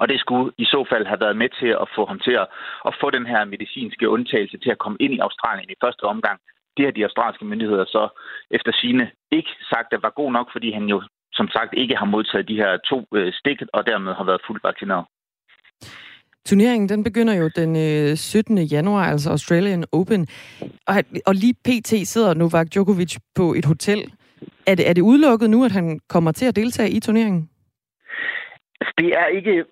[0.00, 2.46] Og det skulle i så fald have været med til at få ham til at,
[2.86, 6.40] at få den her medicinske undtagelse til at komme ind i Australien i første omgang.
[6.76, 8.08] Det har de australske myndigheder så
[8.50, 11.02] efter sine ikke sagt, at var god nok, fordi han jo
[11.32, 14.64] som sagt ikke har modtaget de her to øh, stik og dermed har været fuldt
[14.64, 15.04] vaccineret.
[16.46, 18.58] Turneringen den begynder jo den 17.
[18.58, 20.26] Øh, januar, altså Australian Open.
[20.86, 20.94] Og,
[21.26, 21.88] og lige pt.
[22.08, 24.00] sidder Novak Djokovic på et hotel.
[24.66, 27.50] Er det, er det udelukket nu, at han kommer til at deltage i turneringen?
[28.80, 29.64] Altså, det er ikke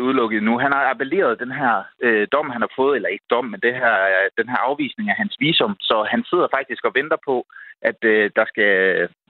[0.06, 0.58] udelukket nu.
[0.58, 3.74] Han har appelleret den her øh, dom, han har fået, eller ikke dom, men det
[3.74, 3.94] her,
[4.38, 5.76] den her afvisning af hans visum.
[5.80, 7.46] Så han sidder faktisk og venter på,
[7.82, 8.72] at øh, der skal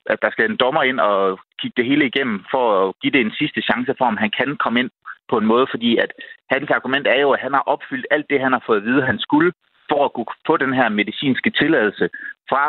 [0.06, 3.20] at der skal en dommer ind og kigge det hele igennem for at give det
[3.20, 4.90] en sidste chance for, om han kan komme ind
[5.30, 6.12] på en måde, fordi at
[6.50, 9.02] hans argument er jo, at han har opfyldt alt det, han har fået at vide,
[9.02, 9.52] han skulle,
[9.90, 12.08] for at kunne få den her medicinske tilladelse
[12.50, 12.64] fra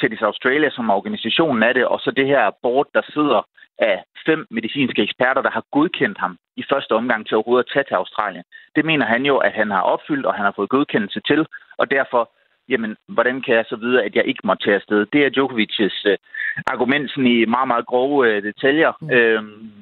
[0.00, 3.40] Tennis Australia som organisationen af det, og så det her board, der sidder
[3.78, 7.84] af fem medicinske eksperter, der har godkendt ham i første omgang til overhovedet at tage
[7.88, 8.44] til Australien.
[8.76, 11.46] Det mener han jo, at han har opfyldt, og han har fået godkendelse til,
[11.80, 12.30] og derfor,
[12.68, 15.06] jamen, hvordan kan jeg så vide, at jeg ikke må tage afsted?
[15.12, 16.18] Det er Djokovic's øh,
[16.66, 18.92] argument sådan i meget, meget grove øh, detaljer.
[19.00, 19.10] Mm.
[19.10, 19.72] Øhm,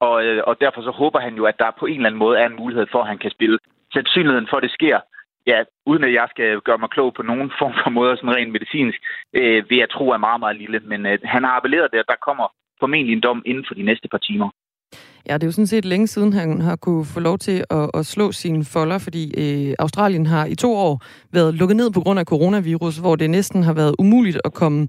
[0.00, 2.38] og, øh, og derfor så håber han jo, at der på en eller anden måde
[2.38, 3.58] er en mulighed for, at han kan spille.
[3.92, 5.00] Sandsynligheden for, at det sker,
[5.46, 8.52] ja, uden at jeg skal gøre mig klog på nogen form for måde, sådan rent
[8.52, 8.98] medicinsk,
[9.34, 10.80] øh, vil jeg tro er meget, meget lille.
[10.84, 12.46] Men øh, han har appelleret det, at der kommer
[12.80, 14.50] formentlig en dom inden for de næste par timer.
[15.28, 17.90] Ja, det er jo sådan set længe siden, han har kunne få lov til at,
[17.94, 22.00] at slå sine folder, fordi øh, Australien har i to år været lukket ned på
[22.00, 24.88] grund af coronavirus, hvor det næsten har været umuligt at komme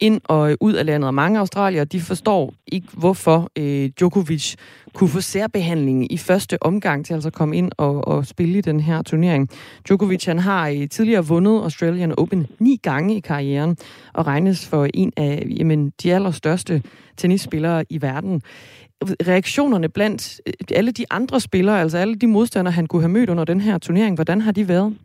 [0.00, 1.06] ind og øh, ud af landet.
[1.08, 4.54] Og mange australier, de forstår ikke, hvorfor øh, Djokovic
[4.94, 8.60] kunne få særbehandling i første omgang til altså at komme ind og, og spille i
[8.60, 9.50] den her turnering.
[9.88, 13.76] Djokovic han har øh, tidligere vundet Australian Open ni gange i karrieren
[14.12, 16.82] og regnes for en af jamen, de allerstørste
[17.16, 18.42] tennisspillere i verden
[19.02, 23.30] reaktionerne blandt øh, alle de andre spillere, altså alle de modstandere, han kunne have mødt
[23.30, 24.96] under den her turnering, hvordan har de været?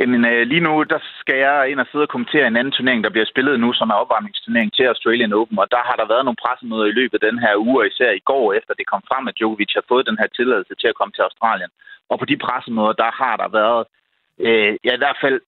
[0.00, 3.04] Jamen øh, lige nu, der skal jeg ind og sidde og kommentere en anden turnering,
[3.04, 6.24] der bliver spillet nu, som er opvarmningsturnering til Australian Open, og der har der været
[6.24, 9.02] nogle pressemøder i løbet af den her uge, og især i går, efter det kom
[9.10, 11.70] frem, at Djokovic har fået den her tilladelse til at komme til Australien.
[12.10, 13.82] Og på de pressemøder, der har der været,
[14.46, 15.40] øh, ja i hvert fald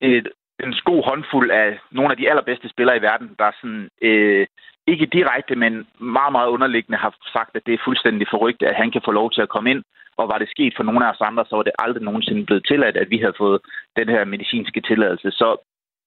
[0.00, 0.26] et,
[0.64, 4.46] en god håndfuld af nogle af de allerbedste spillere i verden, der sådan, øh,
[4.86, 8.90] ikke direkte, men meget, meget underliggende har sagt, at det er fuldstændig forrygt, at han
[8.90, 9.82] kan få lov til at komme ind.
[10.16, 12.66] Og var det sket for nogle af os andre, så var det aldrig nogensinde blevet
[12.66, 13.60] tilladt, at vi havde fået
[13.96, 15.30] den her medicinske tilladelse.
[15.30, 15.56] Så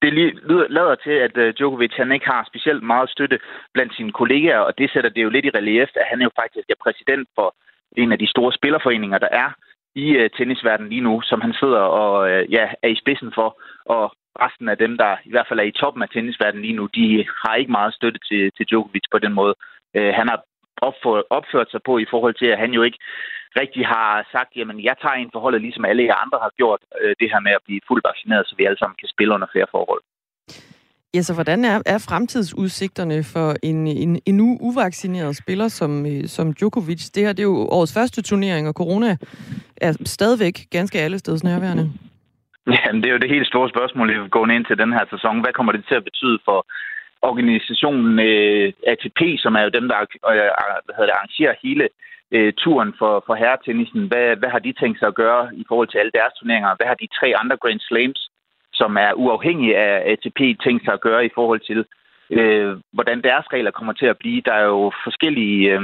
[0.02, 0.12] det
[0.70, 3.38] lader til, at øh, Djokovic han ikke har specielt meget støtte
[3.74, 6.68] blandt sine kollegaer, og det sætter det jo lidt i relief, at han jo faktisk
[6.70, 7.54] er præsident for
[7.96, 9.50] en af de store spillerforeninger, der er
[9.94, 13.60] i øh, tennisverdenen lige nu, som han sidder og øh, ja, er i spidsen for.
[13.84, 14.12] Og
[14.44, 17.26] resten af dem, der i hvert fald er i toppen af tennisverdenen lige nu, de
[17.42, 19.54] har ikke meget støtte til, til Djokovic på den måde.
[19.96, 20.38] Øh, han har
[20.88, 22.98] opført, opført sig på i forhold til, at han jo ikke
[23.60, 27.14] rigtig har sagt, jamen jeg tager en forholdet, ligesom alle jer andre har gjort, øh,
[27.20, 29.70] det her med at blive fuldt vaccineret, så vi alle sammen kan spille under flere
[29.70, 30.02] forhold.
[31.14, 36.52] Ja, så hvordan er, er fremtidsudsigterne for en, en endnu uvaccineret spiller som, øh, som
[36.52, 37.10] Djokovic?
[37.10, 39.16] Det her det er jo årets første turnering, og corona
[39.76, 41.92] er stadigvæk ganske alle steds nærværende.
[42.74, 45.40] Jamen, det er jo det helt store spørgsmål, gående ind til den her sæson.
[45.40, 46.66] Hvad kommer det til at betyde for
[47.22, 50.50] organisationen øh, ATP, som er jo dem, der øh,
[50.84, 51.88] hvad hedder det, arrangerer hele
[52.34, 54.00] øh, turen for, for herretennisen?
[54.10, 56.76] Hvad, hvad har de tænkt sig at gøre i forhold til alle deres turneringer?
[56.76, 58.30] Hvad har de tre andre Grand Slams,
[58.72, 61.80] som er uafhængige af ATP, tænkt sig at gøre i forhold til,
[62.30, 64.42] øh, hvordan deres regler kommer til at blive?
[64.48, 65.72] Der er jo forskellige...
[65.72, 65.82] Øh,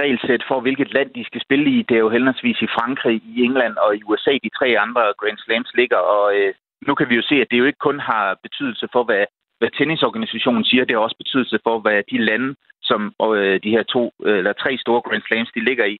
[0.00, 1.82] regelsæt for, hvilket land de skal spille i.
[1.88, 5.38] Det er jo heldigvis i Frankrig, i England og i USA, de tre andre Grand
[5.38, 5.96] Slams ligger.
[5.96, 6.54] Og øh,
[6.86, 9.24] nu kan vi jo se, at det jo ikke kun har betydelse for, hvad,
[9.58, 10.84] hvad tennisorganisationen siger.
[10.84, 14.02] Det har også betydelse for, hvad de lande, som øh, de her to
[14.36, 15.96] eller tre store Grand Slams, de ligger i.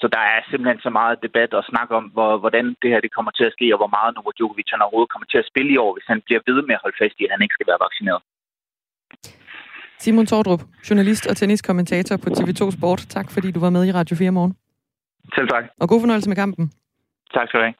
[0.00, 3.14] Så der er simpelthen så meget debat og snak om, hvor, hvordan det her det
[3.16, 5.72] kommer til at ske, og hvor meget Novak Djokovic han overhovedet kommer til at spille
[5.72, 7.70] i år, hvis han bliver ved med at holde fast i, at han ikke skal
[7.70, 8.22] være vaccineret.
[9.98, 12.98] Simon Tordrup, journalist og tenniskommentator på TV2 Sport.
[13.08, 14.56] Tak fordi du var med i Radio 4 morgen.
[15.34, 15.64] Selv tak.
[15.80, 16.72] Og god fornøjelse med kampen.
[17.34, 17.74] Tak skal du have.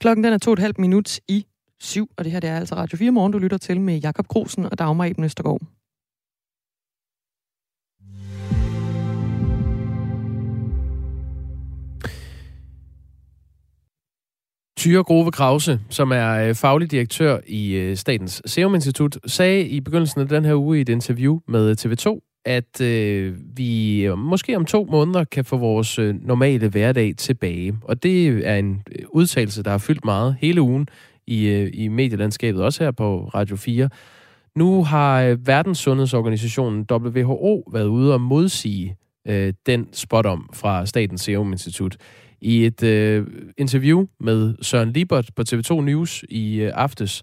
[0.00, 1.46] Klokken den er to et halvt minut i
[1.80, 4.26] syv, og det her det er altså Radio 4 morgen, du lytter til med Jakob
[4.26, 5.60] Grosen og Dagmar Eben Østergaard.
[14.82, 19.80] Tyre Grove Krause, som er øh, faglig direktør i øh, Statens Serum Institut, sagde i
[19.80, 24.56] begyndelsen af den her uge i et interview med øh, TV2, at øh, vi måske
[24.56, 27.74] om to måneder kan få vores øh, normale hverdag tilbage.
[27.82, 30.88] Og det er en udtalelse, der har fyldt meget hele ugen
[31.26, 33.88] i, øh, i medielandskabet, også her på Radio 4.
[34.56, 38.96] Nu har øh, Verdenssundhedsorganisationen WHO været ude og modsige
[39.28, 41.96] øh, den spot om fra Statens Serum Institut.
[42.42, 43.26] I et øh,
[43.58, 47.22] interview med Søren Libert på TV2 News i øh, aftes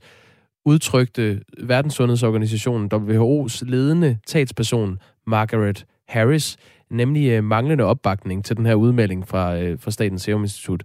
[0.65, 6.57] udtrykte Verdenssundhedsorganisationen WHO's ledende talsperson Margaret Harris
[6.91, 10.83] nemlig øh, manglende opbakning til den her udmelding fra, øh, fra Statens Serum Institut.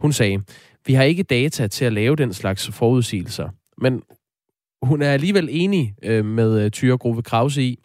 [0.00, 0.42] Hun sagde,
[0.86, 4.02] vi har ikke data til at lave den slags forudsigelser, men
[4.82, 7.78] hun er alligevel enig øh, med øh, Tyre Grove Krause i,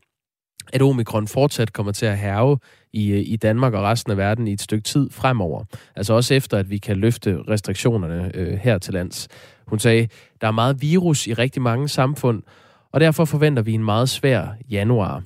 [0.74, 2.58] at omikron fortsat kommer til at herve
[2.94, 5.64] i, øh, i Danmark og resten af verden i et stykke tid fremover.
[5.96, 9.28] Altså også efter, at vi kan løfte restriktionerne øh, her til lands.
[9.68, 10.08] Hun sagde,
[10.42, 12.44] der er meget virus i rigtig mange samfund,
[12.92, 15.24] og derfor forventer vi en meget svær januar.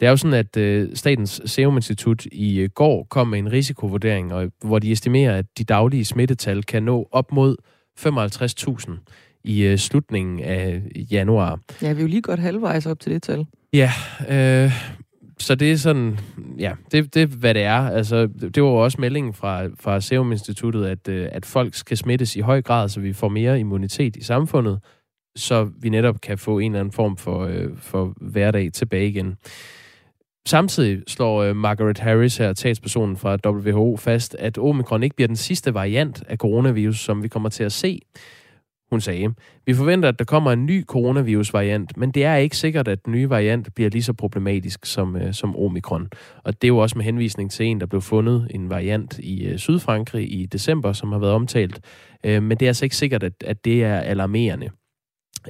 [0.00, 3.52] Det er jo sådan, at øh, Statens Serum Institut i øh, går kom med en
[3.52, 7.56] risikovurdering, og, øh, hvor de estimerer, at de daglige smittetal kan nå op mod
[8.00, 11.60] 55.000 i øh, slutningen af januar.
[11.82, 13.46] Ja, vi er jo lige godt halvvejs op til det tal.
[13.72, 13.90] Ja,
[14.28, 14.72] øh,
[15.38, 16.18] så det er sådan,
[16.58, 17.88] ja, det, det hvad det er.
[17.90, 21.96] Altså, det var jo også meldingen fra, fra Serum Instituttet, at, øh, at folk skal
[21.96, 24.80] smittes i høj grad, så vi får mere immunitet i samfundet,
[25.36, 29.36] så vi netop kan få en eller anden form for, øh, for hverdag tilbage igen.
[30.46, 35.36] Samtidig slår øh, Margaret Harris her, talspersonen fra WHO, fast, at omikron ikke bliver den
[35.36, 38.00] sidste variant af coronavirus, som vi kommer til at se.
[38.92, 39.34] Hun sagde,
[39.66, 43.12] vi forventer, at der kommer en ny coronavirus-variant, men det er ikke sikkert, at den
[43.12, 46.08] nye variant bliver lige så problematisk som, øh, som omikron.
[46.44, 49.44] Og det er jo også med henvisning til en, der blev fundet en variant i
[49.44, 51.80] øh, Sydfrankrig i december, som har været omtalt.
[52.24, 54.68] Øh, men det er altså ikke sikkert, at, at det er alarmerende.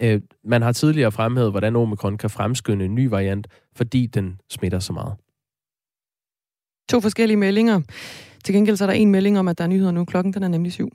[0.02, 4.78] Øh, man har tidligere fremhævet, hvordan omikron kan fremskynde en ny variant, fordi den smitter
[4.78, 5.14] så meget.
[6.90, 7.80] To forskellige meldinger.
[8.44, 10.04] Til gengæld så er der en melding om, at der er nyheder nu.
[10.04, 10.90] Klokken den er nemlig syv.